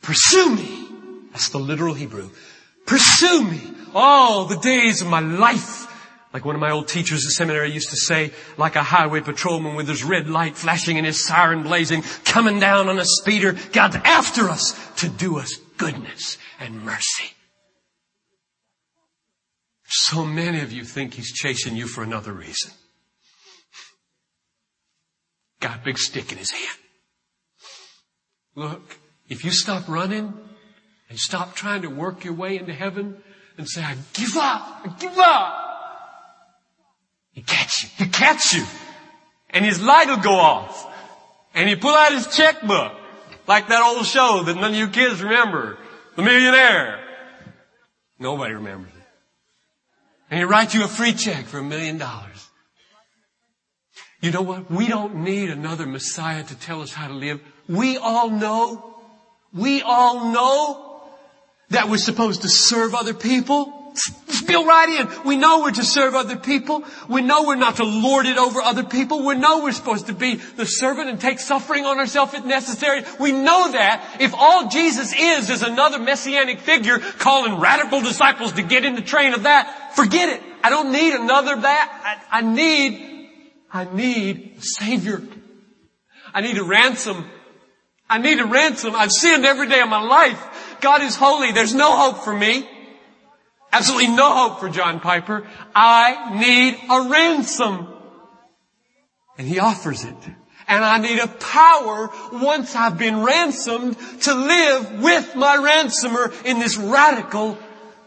pursue 0.00 0.56
me. 0.56 0.88
That's 1.32 1.50
the 1.50 1.58
literal 1.58 1.92
Hebrew. 1.92 2.30
Pursue 2.86 3.44
me 3.44 3.60
all 3.94 4.46
the 4.46 4.56
days 4.56 5.02
of 5.02 5.08
my 5.08 5.20
life. 5.20 5.84
Like 6.32 6.46
one 6.46 6.54
of 6.54 6.62
my 6.62 6.70
old 6.70 6.88
teachers 6.88 7.26
at 7.26 7.32
seminary 7.32 7.70
used 7.70 7.90
to 7.90 7.96
say, 7.96 8.32
like 8.56 8.76
a 8.76 8.82
highway 8.82 9.20
patrolman 9.20 9.74
with 9.74 9.86
his 9.86 10.02
red 10.02 10.30
light 10.30 10.56
flashing 10.56 10.96
and 10.96 11.06
his 11.06 11.26
siren 11.26 11.62
blazing, 11.62 12.02
coming 12.24 12.58
down 12.58 12.88
on 12.88 12.98
a 12.98 13.04
speeder, 13.04 13.54
God's 13.72 13.96
after 13.96 14.48
us 14.48 14.74
to 14.96 15.08
do 15.08 15.38
us 15.38 15.54
goodness 15.76 16.38
and 16.60 16.82
mercy. 16.82 17.32
So 19.84 20.24
many 20.24 20.60
of 20.60 20.72
you 20.72 20.84
think 20.84 21.14
he's 21.14 21.32
chasing 21.32 21.76
you 21.76 21.86
for 21.86 22.02
another 22.02 22.32
reason. 22.32 22.72
Got 25.60 25.80
a 25.80 25.84
big 25.84 25.98
stick 25.98 26.32
in 26.32 26.38
his 26.38 26.50
hand. 26.50 26.78
Look, 28.58 28.98
if 29.28 29.44
you 29.44 29.52
stop 29.52 29.88
running 29.88 30.34
and 31.08 31.16
stop 31.16 31.54
trying 31.54 31.82
to 31.82 31.88
work 31.88 32.24
your 32.24 32.34
way 32.34 32.58
into 32.58 32.74
heaven 32.74 33.16
and 33.56 33.68
say, 33.68 33.84
I 33.84 33.96
give 34.14 34.36
up, 34.36 34.80
I 34.84 34.96
give 34.98 35.16
up, 35.16 35.54
he 37.30 37.42
catch 37.42 37.84
you. 37.84 37.88
He 37.98 38.10
catch 38.10 38.54
you. 38.54 38.64
And 39.50 39.64
his 39.64 39.80
light 39.80 40.08
will 40.08 40.16
go 40.16 40.34
off. 40.34 40.92
And 41.54 41.68
he 41.68 41.76
pull 41.76 41.94
out 41.94 42.10
his 42.10 42.26
checkbook. 42.36 42.94
Like 43.46 43.68
that 43.68 43.80
old 43.80 44.04
show 44.04 44.42
that 44.42 44.56
none 44.56 44.72
of 44.72 44.76
you 44.76 44.88
kids 44.88 45.22
remember. 45.22 45.78
The 46.16 46.22
Millionaire. 46.22 46.98
Nobody 48.18 48.54
remembers 48.54 48.90
it. 48.90 49.06
And 50.32 50.38
he 50.40 50.44
writes 50.44 50.74
you 50.74 50.82
a 50.82 50.88
free 50.88 51.12
check 51.12 51.44
for 51.44 51.58
a 51.58 51.62
million 51.62 51.96
dollars. 51.96 52.48
You 54.20 54.32
know 54.32 54.42
what? 54.42 54.68
We 54.68 54.88
don't 54.88 55.18
need 55.22 55.48
another 55.50 55.86
Messiah 55.86 56.42
to 56.42 56.58
tell 56.58 56.82
us 56.82 56.92
how 56.92 57.06
to 57.06 57.14
live. 57.14 57.40
We 57.68 57.98
all 57.98 58.30
know, 58.30 58.96
we 59.52 59.82
all 59.82 60.32
know 60.32 61.02
that 61.70 61.88
we're 61.88 61.98
supposed 61.98 62.42
to 62.42 62.48
serve 62.48 62.94
other 62.94 63.14
people. 63.14 63.74
Spill 63.94 64.64
right 64.64 65.00
in. 65.00 65.24
We 65.24 65.36
know 65.36 65.60
we're 65.60 65.72
to 65.72 65.84
serve 65.84 66.14
other 66.14 66.36
people. 66.36 66.84
We 67.08 67.20
know 67.20 67.42
we're 67.44 67.56
not 67.56 67.76
to 67.76 67.84
lord 67.84 68.26
it 68.26 68.38
over 68.38 68.60
other 68.60 68.84
people. 68.84 69.26
We 69.26 69.34
know 69.34 69.62
we're 69.64 69.72
supposed 69.72 70.06
to 70.06 70.14
be 70.14 70.36
the 70.36 70.64
servant 70.64 71.10
and 71.10 71.20
take 71.20 71.40
suffering 71.40 71.84
on 71.84 71.98
ourselves 71.98 72.32
if 72.34 72.44
necessary. 72.44 73.02
We 73.18 73.32
know 73.32 73.72
that. 73.72 74.18
If 74.20 74.34
all 74.34 74.68
Jesus 74.68 75.12
is 75.12 75.50
is 75.50 75.62
another 75.62 75.98
messianic 75.98 76.60
figure 76.60 77.00
calling 77.00 77.60
radical 77.60 78.00
disciples 78.00 78.52
to 78.52 78.62
get 78.62 78.84
in 78.84 78.94
the 78.94 79.02
train 79.02 79.34
of 79.34 79.42
that, 79.42 79.96
forget 79.96 80.28
it. 80.28 80.42
I 80.62 80.70
don't 80.70 80.92
need 80.92 81.14
another 81.14 81.60
that. 81.60 82.26
I, 82.30 82.38
I 82.38 82.40
need, 82.42 83.30
I 83.70 83.84
need 83.92 84.54
a 84.58 84.62
savior. 84.62 85.22
I 86.32 86.40
need 86.40 86.56
a 86.56 86.64
ransom. 86.64 87.28
I 88.10 88.18
need 88.18 88.38
a 88.40 88.46
ransom. 88.46 88.94
I've 88.94 89.12
sinned 89.12 89.44
every 89.44 89.68
day 89.68 89.80
of 89.80 89.88
my 89.88 90.00
life. 90.00 90.78
God 90.80 91.02
is 91.02 91.16
holy. 91.16 91.52
There's 91.52 91.74
no 91.74 91.96
hope 91.96 92.24
for 92.24 92.34
me. 92.34 92.68
Absolutely 93.72 94.08
no 94.08 94.32
hope 94.32 94.60
for 94.60 94.68
John 94.70 95.00
Piper. 95.00 95.46
I 95.74 96.38
need 96.38 96.78
a 96.90 97.08
ransom. 97.10 97.88
And 99.36 99.46
he 99.46 99.58
offers 99.58 100.04
it. 100.04 100.16
And 100.66 100.84
I 100.84 100.98
need 100.98 101.18
a 101.18 101.28
power 101.28 102.10
once 102.32 102.74
I've 102.74 102.98
been 102.98 103.22
ransomed 103.22 103.96
to 104.22 104.34
live 104.34 105.02
with 105.02 105.34
my 105.34 105.56
ransomer 105.56 106.32
in 106.44 106.58
this 106.58 106.76
radical 106.76 107.58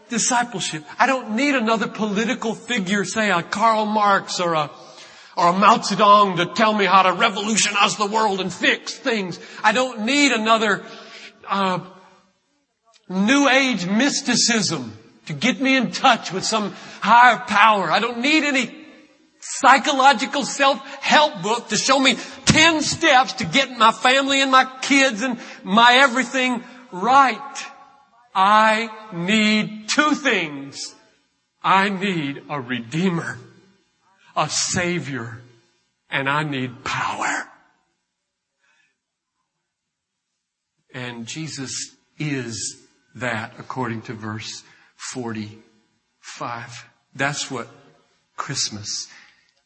discipleship. 0.08 0.84
I 0.98 1.06
don't 1.06 1.34
need 1.36 1.54
another 1.54 1.88
political 1.88 2.54
figure, 2.54 3.04
say 3.04 3.30
a 3.30 3.42
Karl 3.42 3.86
Marx 3.86 4.40
or 4.40 4.54
a 4.54 4.70
or 5.36 5.48
a 5.48 5.52
Mao 5.52 5.78
Zedong 5.78 6.36
to 6.36 6.46
tell 6.46 6.74
me 6.74 6.84
how 6.84 7.02
to 7.02 7.12
revolutionize 7.12 7.96
the 7.96 8.06
world 8.06 8.40
and 8.40 8.52
fix 8.52 8.94
things. 8.96 9.38
I 9.62 9.72
don't 9.72 10.04
need 10.04 10.32
another 10.32 10.84
uh, 11.48 11.80
New 13.08 13.48
Age 13.48 13.86
mysticism 13.86 14.96
to 15.26 15.32
get 15.32 15.60
me 15.60 15.76
in 15.76 15.90
touch 15.92 16.32
with 16.32 16.44
some 16.44 16.72
higher 17.00 17.38
power. 17.38 17.90
I 17.90 18.00
don't 18.00 18.20
need 18.20 18.44
any 18.44 18.82
psychological 19.40 20.44
self-help 20.44 21.42
book 21.42 21.68
to 21.68 21.76
show 21.76 21.98
me 21.98 22.16
10 22.46 22.82
steps 22.82 23.34
to 23.34 23.44
get 23.44 23.70
my 23.76 23.92
family 23.92 24.40
and 24.40 24.50
my 24.50 24.70
kids 24.82 25.22
and 25.22 25.38
my 25.62 25.94
everything 25.94 26.62
right. 26.92 27.64
I 28.34 28.90
need 29.12 29.88
two 29.88 30.14
things. 30.14 30.94
I 31.62 31.88
need 31.88 32.42
a 32.48 32.60
redeemer, 32.60 33.38
a 34.36 34.48
savior, 34.48 35.40
and 36.10 36.28
I 36.28 36.42
need 36.44 36.84
power. 36.84 37.48
And 40.94 41.26
Jesus 41.26 41.96
is 42.18 42.82
that 43.14 43.54
according 43.58 44.02
to 44.02 44.14
verse 44.14 44.62
45. 44.96 46.88
That's 47.14 47.50
what 47.50 47.68
Christmas 48.36 49.08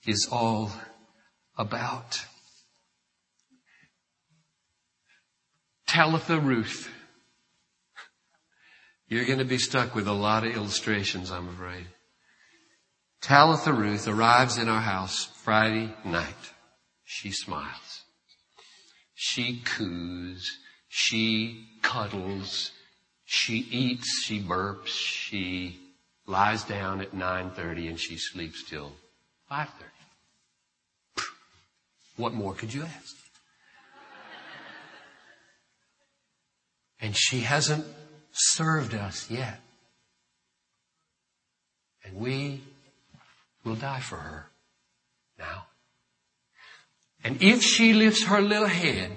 is 0.07 0.29
all 0.31 0.73
about. 1.57 2.25
Talitha 5.87 6.39
Ruth. 6.39 6.91
You're 9.09 9.25
going 9.25 9.39
to 9.39 9.45
be 9.45 9.59
stuck 9.59 9.95
with 9.95 10.09
a 10.09 10.13
lot 10.13 10.45
of 10.45 10.55
illustrations, 10.55 11.31
I'm 11.31 11.49
afraid. 11.49 11.87
Talitha 13.27 13.73
Ruth 13.73 14.07
arrives 14.07 14.57
in 14.57 14.69
our 14.69 14.81
house 14.81 15.25
Friday 15.43 15.93
night. 16.05 16.53
She 17.05 17.33
smiles. 17.33 18.05
She 19.17 19.63
coos. 19.65 20.49
She 20.89 21.67
cuddles. 21.83 22.71
She 23.25 23.67
eats, 23.73 24.23
she 24.23 24.41
burps, 24.41 24.87
she 24.87 25.77
lies 26.29 26.63
down 26.63 27.01
at 27.01 27.17
9.30 27.17 27.89
and 27.89 27.99
she 27.99 28.17
sleeps 28.17 28.63
till 28.63 28.93
5.30. 29.51 31.25
What 32.17 32.33
more 32.33 32.55
could 32.55 32.73
you 32.73 32.85
ask? 32.85 33.17
And 37.01 37.17
she 37.17 37.41
hasn't 37.41 37.87
served 38.31 38.95
us 38.95 39.29
yet. 39.29 39.61
And 42.05 42.19
we 42.19 42.63
will 43.67 43.75
die 43.75 44.01
for 44.01 44.17
her 44.17 44.47
now. 45.39 45.67
And 47.25 47.43
if 47.43 47.63
she 47.63 47.93
lifts 47.93 48.25
her 48.25 48.41
little 48.41 48.69
head 48.69 49.11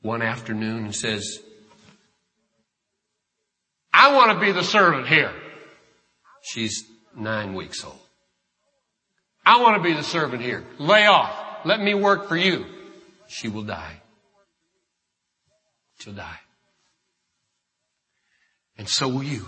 one 0.00 0.22
afternoon 0.22 0.84
and 0.84 0.94
says, 0.94 1.40
I 3.92 4.14
want 4.14 4.32
to 4.32 4.40
be 4.40 4.52
the 4.52 4.62
servant 4.62 5.08
here. 5.08 5.32
She's 6.42 6.84
nine 7.16 7.54
weeks 7.54 7.84
old. 7.84 7.98
I 9.44 9.60
want 9.60 9.76
to 9.76 9.82
be 9.82 9.94
the 9.94 10.04
servant 10.04 10.40
here. 10.40 10.64
Lay 10.78 11.06
off. 11.06 11.34
Let 11.64 11.80
me 11.80 11.94
work 11.94 12.28
for 12.28 12.36
you. 12.36 12.64
She 13.26 13.48
will 13.48 13.64
die. 13.64 14.00
She'll 15.98 16.12
die. 16.12 16.38
And 18.76 18.88
so 18.88 19.08
will 19.08 19.24
you. 19.24 19.44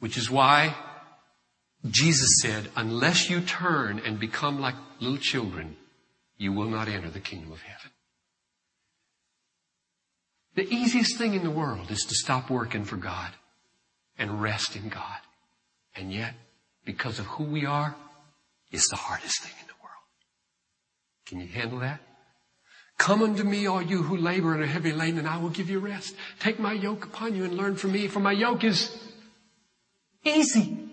Which 0.00 0.16
is 0.16 0.28
why 0.28 0.74
Jesus 1.90 2.40
said, 2.40 2.68
unless 2.76 3.28
you 3.28 3.40
turn 3.40 3.98
and 3.98 4.20
become 4.20 4.60
like 4.60 4.76
little 5.00 5.18
children, 5.18 5.76
you 6.38 6.52
will 6.52 6.68
not 6.68 6.88
enter 6.88 7.10
the 7.10 7.20
kingdom 7.20 7.52
of 7.52 7.60
heaven. 7.62 7.90
The 10.54 10.72
easiest 10.72 11.16
thing 11.16 11.34
in 11.34 11.42
the 11.42 11.50
world 11.50 11.90
is 11.90 12.04
to 12.04 12.14
stop 12.14 12.50
working 12.50 12.84
for 12.84 12.96
God 12.96 13.30
and 14.18 14.40
rest 14.40 14.76
in 14.76 14.88
God. 14.88 15.18
And 15.96 16.12
yet, 16.12 16.34
because 16.84 17.18
of 17.18 17.26
who 17.26 17.44
we 17.44 17.66
are, 17.66 17.96
it's 18.70 18.88
the 18.90 18.96
hardest 18.96 19.42
thing 19.42 19.52
in 19.60 19.66
the 19.66 19.74
world. 19.82 19.92
Can 21.26 21.40
you 21.40 21.48
handle 21.48 21.80
that? 21.80 22.00
Come 22.98 23.22
unto 23.22 23.42
me, 23.42 23.66
all 23.66 23.82
you 23.82 24.02
who 24.02 24.16
labor 24.16 24.52
and 24.52 24.62
are 24.62 24.66
heavy 24.66 24.92
laden, 24.92 25.18
and 25.18 25.28
I 25.28 25.38
will 25.38 25.48
give 25.48 25.68
you 25.68 25.80
rest. 25.80 26.14
Take 26.38 26.60
my 26.60 26.72
yoke 26.72 27.04
upon 27.04 27.34
you 27.34 27.44
and 27.44 27.56
learn 27.56 27.74
from 27.74 27.92
me, 27.92 28.06
for 28.06 28.20
my 28.20 28.32
yoke 28.32 28.62
is 28.62 28.96
easy. 30.24 30.91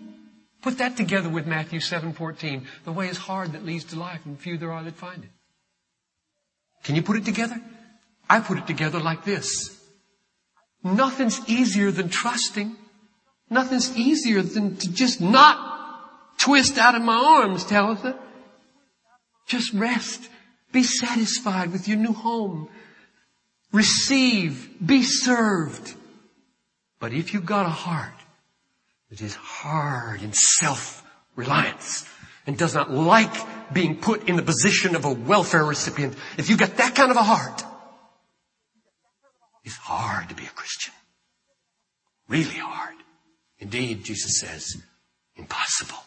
Put 0.61 0.77
that 0.79 0.97
together 0.97 1.29
with 1.29 1.47
Matthew 1.47 1.79
7:14. 1.79 2.67
The 2.83 2.91
way 2.91 3.07
is 3.07 3.17
hard 3.17 3.53
that 3.53 3.65
leads 3.65 3.85
to 3.85 3.95
life, 3.95 4.25
and 4.25 4.37
few 4.37 4.57
there 4.57 4.73
are 4.73 4.83
that 4.83 4.95
find 4.95 5.23
it. 5.23 5.31
Can 6.83 6.95
you 6.95 7.01
put 7.01 7.17
it 7.17 7.25
together? 7.25 7.61
I 8.29 8.41
put 8.41 8.57
it 8.57 8.67
together 8.67 8.99
like 8.99 9.23
this. 9.23 9.77
Nothing's 10.83 11.41
easier 11.49 11.91
than 11.91 12.09
trusting. 12.09 12.75
Nothing's 13.49 13.95
easier 13.97 14.41
than 14.41 14.75
to 14.77 14.91
just 14.91 15.19
not 15.19 16.37
twist 16.37 16.77
out 16.77 16.95
of 16.95 17.01
my 17.01 17.15
arms, 17.15 17.63
Talitha. 17.63 18.19
Just 19.47 19.73
rest. 19.73 20.29
Be 20.71 20.83
satisfied 20.83 21.71
with 21.71 21.87
your 21.87 21.97
new 21.97 22.13
home. 22.13 22.69
Receive. 23.71 24.69
Be 24.85 25.03
served. 25.03 25.95
But 26.99 27.13
if 27.13 27.33
you've 27.33 27.45
got 27.45 27.65
a 27.65 27.69
heart 27.69 28.18
that 29.09 29.21
is 29.21 29.35
hard 29.35 30.21
in 30.21 30.33
self-reliance 30.33 32.07
and 32.45 32.57
does 32.57 32.75
not 32.75 32.91
like 32.91 33.33
being 33.73 33.97
put 33.97 34.27
in 34.27 34.35
the 34.35 34.41
position 34.41 34.95
of 34.95 35.05
a 35.05 35.11
welfare 35.11 35.65
recipient, 35.65 36.15
if 36.37 36.49
you've 36.49 36.59
got 36.59 36.77
that 36.77 36.95
kind 36.95 37.11
of 37.11 37.17
a 37.17 37.23
heart, 37.23 37.63
it's 39.63 39.77
hard 39.77 40.29
to 40.29 40.35
be 40.35 40.45
a 40.45 40.49
Christian. 40.49 40.93
Really 42.27 42.45
hard. 42.45 42.95
Indeed, 43.59 44.03
Jesus 44.03 44.39
says, 44.39 44.77
impossible. 45.35 45.97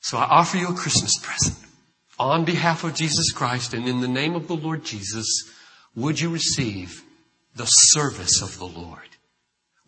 So 0.00 0.18
I 0.18 0.24
offer 0.24 0.58
you 0.58 0.68
a 0.68 0.74
Christmas 0.74 1.18
present. 1.20 1.56
On 2.18 2.44
behalf 2.44 2.84
of 2.84 2.94
Jesus 2.94 3.32
Christ 3.32 3.74
and 3.74 3.88
in 3.88 4.00
the 4.00 4.08
name 4.08 4.34
of 4.34 4.48
the 4.48 4.56
Lord 4.56 4.84
Jesus, 4.84 5.50
would 5.94 6.20
you 6.20 6.30
receive 6.30 7.02
the 7.54 7.66
service 7.66 8.42
of 8.42 8.58
the 8.58 8.66
Lord? 8.66 9.00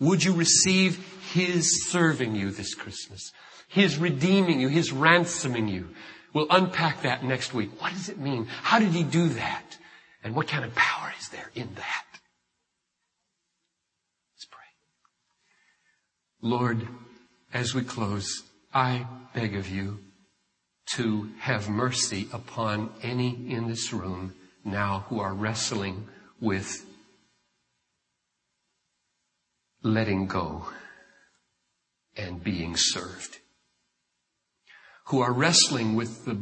Would 0.00 0.24
you 0.24 0.32
receive 0.32 1.17
His 1.32 1.90
serving 1.90 2.34
you 2.34 2.50
this 2.50 2.74
Christmas? 2.74 3.32
His 3.68 3.98
redeeming 3.98 4.60
you, 4.60 4.68
His 4.68 4.92
ransoming 4.92 5.68
you. 5.68 5.90
We'll 6.32 6.46
unpack 6.50 7.02
that 7.02 7.24
next 7.24 7.52
week. 7.52 7.70
What 7.80 7.92
does 7.92 8.08
it 8.08 8.18
mean? 8.18 8.46
How 8.46 8.78
did 8.78 8.90
He 8.90 9.02
do 9.02 9.28
that? 9.30 9.76
And 10.24 10.34
what 10.34 10.48
kind 10.48 10.64
of 10.64 10.74
power 10.74 11.12
is 11.18 11.28
there 11.28 11.50
in 11.54 11.68
that? 11.74 12.04
Let's 14.34 14.46
pray. 14.50 14.64
Lord, 16.40 16.88
as 17.52 17.74
we 17.74 17.82
close, 17.82 18.44
I 18.72 19.06
beg 19.34 19.54
of 19.54 19.68
you 19.68 20.00
to 20.94 21.28
have 21.40 21.68
mercy 21.68 22.28
upon 22.32 22.90
any 23.02 23.50
in 23.50 23.68
this 23.68 23.92
room 23.92 24.34
now 24.64 25.04
who 25.08 25.20
are 25.20 25.34
wrestling 25.34 26.08
with 26.40 26.86
letting 29.82 30.26
go 30.26 30.66
and 32.18 32.42
being 32.42 32.76
served. 32.76 33.38
Who 35.06 35.20
are 35.20 35.32
wrestling 35.32 35.94
with 35.94 36.26
the 36.26 36.38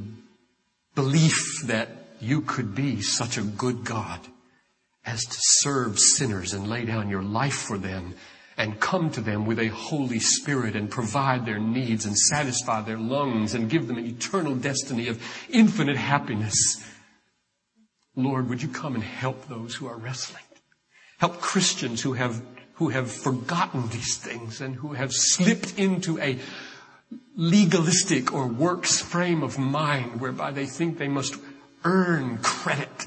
belief 0.94 1.62
that 1.64 1.88
you 2.18 2.40
could 2.40 2.74
be 2.74 3.02
such 3.02 3.36
a 3.36 3.42
good 3.42 3.84
God 3.84 4.20
as 5.04 5.22
to 5.24 5.36
serve 5.38 5.98
sinners 5.98 6.52
and 6.52 6.68
lay 6.68 6.84
down 6.84 7.08
your 7.08 7.22
life 7.22 7.54
for 7.54 7.78
them 7.78 8.14
and 8.56 8.80
come 8.80 9.10
to 9.10 9.20
them 9.20 9.44
with 9.44 9.58
a 9.58 9.68
Holy 9.68 10.18
Spirit 10.18 10.74
and 10.74 10.90
provide 10.90 11.44
their 11.44 11.58
needs 11.58 12.06
and 12.06 12.16
satisfy 12.16 12.80
their 12.80 12.98
lungs 12.98 13.54
and 13.54 13.68
give 13.68 13.86
them 13.86 13.98
an 13.98 14.06
eternal 14.06 14.54
destiny 14.54 15.08
of 15.08 15.22
infinite 15.50 15.96
happiness. 15.96 16.82
Lord, 18.16 18.48
would 18.48 18.62
you 18.62 18.68
come 18.68 18.94
and 18.94 19.04
help 19.04 19.46
those 19.46 19.74
who 19.74 19.86
are 19.86 19.98
wrestling? 19.98 20.42
Help 21.18 21.40
Christians 21.40 22.02
who 22.02 22.14
have, 22.14 22.42
who 22.76 22.88
have 22.88 23.10
forgotten 23.10 23.88
these 23.88 24.16
things 24.16 24.60
and 24.60 24.76
who 24.76 24.94
have 24.94 25.12
slipped 25.12 25.78
into 25.78 26.18
a 26.20 26.38
legalistic 27.36 28.32
or 28.32 28.46
works 28.46 29.00
frame 29.00 29.42
of 29.42 29.58
mind 29.58 30.20
whereby 30.20 30.50
they 30.50 30.66
think 30.66 30.98
they 30.98 31.08
must 31.08 31.36
earn 31.84 32.38
credit 32.38 33.06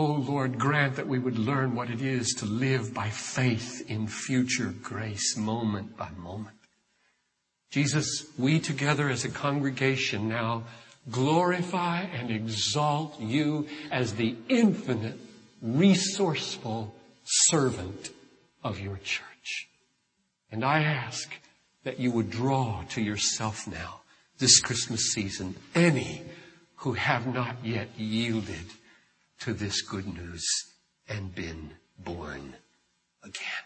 Oh 0.00 0.12
Lord, 0.12 0.60
grant 0.60 0.94
that 0.94 1.08
we 1.08 1.18
would 1.18 1.38
learn 1.40 1.74
what 1.74 1.90
it 1.90 2.02
is 2.02 2.34
to 2.34 2.44
live 2.44 2.94
by 2.94 3.08
faith 3.08 3.84
in 3.88 4.06
future 4.06 4.72
grace 4.80 5.36
moment 5.36 5.96
by 5.96 6.10
moment. 6.10 6.56
Jesus, 7.72 8.26
we 8.38 8.60
together 8.60 9.08
as 9.08 9.24
a 9.24 9.28
congregation 9.28 10.28
now 10.28 10.62
glorify 11.10 12.02
and 12.02 12.30
exalt 12.30 13.18
you 13.18 13.66
as 13.90 14.14
the 14.14 14.36
infinite, 14.48 15.18
resourceful 15.62 16.94
servant 17.24 18.10
of 18.62 18.80
your 18.80 18.96
church. 18.98 19.68
And 20.50 20.64
I 20.64 20.82
ask 20.82 21.30
that 21.84 22.00
you 22.00 22.10
would 22.12 22.30
draw 22.30 22.84
to 22.90 23.00
yourself 23.00 23.66
now 23.66 24.00
this 24.38 24.60
Christmas 24.60 25.12
season 25.12 25.56
any 25.74 26.22
who 26.76 26.92
have 26.92 27.26
not 27.26 27.56
yet 27.64 27.88
yielded 27.96 28.66
to 29.40 29.52
this 29.52 29.82
good 29.82 30.06
news 30.06 30.46
and 31.08 31.34
been 31.34 31.72
born 31.98 32.54
again. 33.22 33.64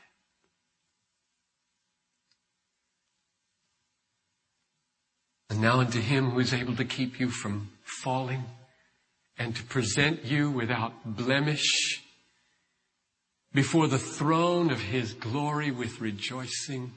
And 5.51 5.61
now 5.61 5.81
unto 5.81 6.01
him 6.01 6.31
who 6.31 6.41
is 6.41 6.55
able 6.55 6.77
to 6.77 6.85
keep 6.85 7.21
you 7.21 7.29
from 7.29 7.71
falling 7.85 8.45
and 9.37 9.55
to 9.55 9.63
present 9.65 10.25
you 10.25 10.51
without 10.51 10.93
blemish 11.05 12.03
before 13.55 13.87
the 13.87 13.99
throne 13.99 14.71
of 14.71 14.81
his 14.81 15.13
glory 15.15 15.71
with 15.71 16.01
rejoicing, 16.01 16.93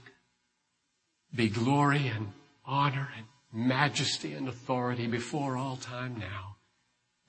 be 1.34 1.50
glory 1.50 2.08
and 2.08 2.32
honor 2.66 3.10
and 3.18 3.26
majesty 3.52 4.34
and 4.34 4.48
authority 4.48 5.08
before 5.08 5.58
all 5.58 5.78
time 5.78 6.18
now 6.18 6.56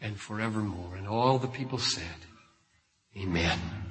and 0.00 0.18
forevermore. 0.18 0.96
And 0.96 1.08
all 1.08 1.38
the 1.38 1.48
people 1.48 1.78
said, 1.78 2.04
Amen. 3.16 3.85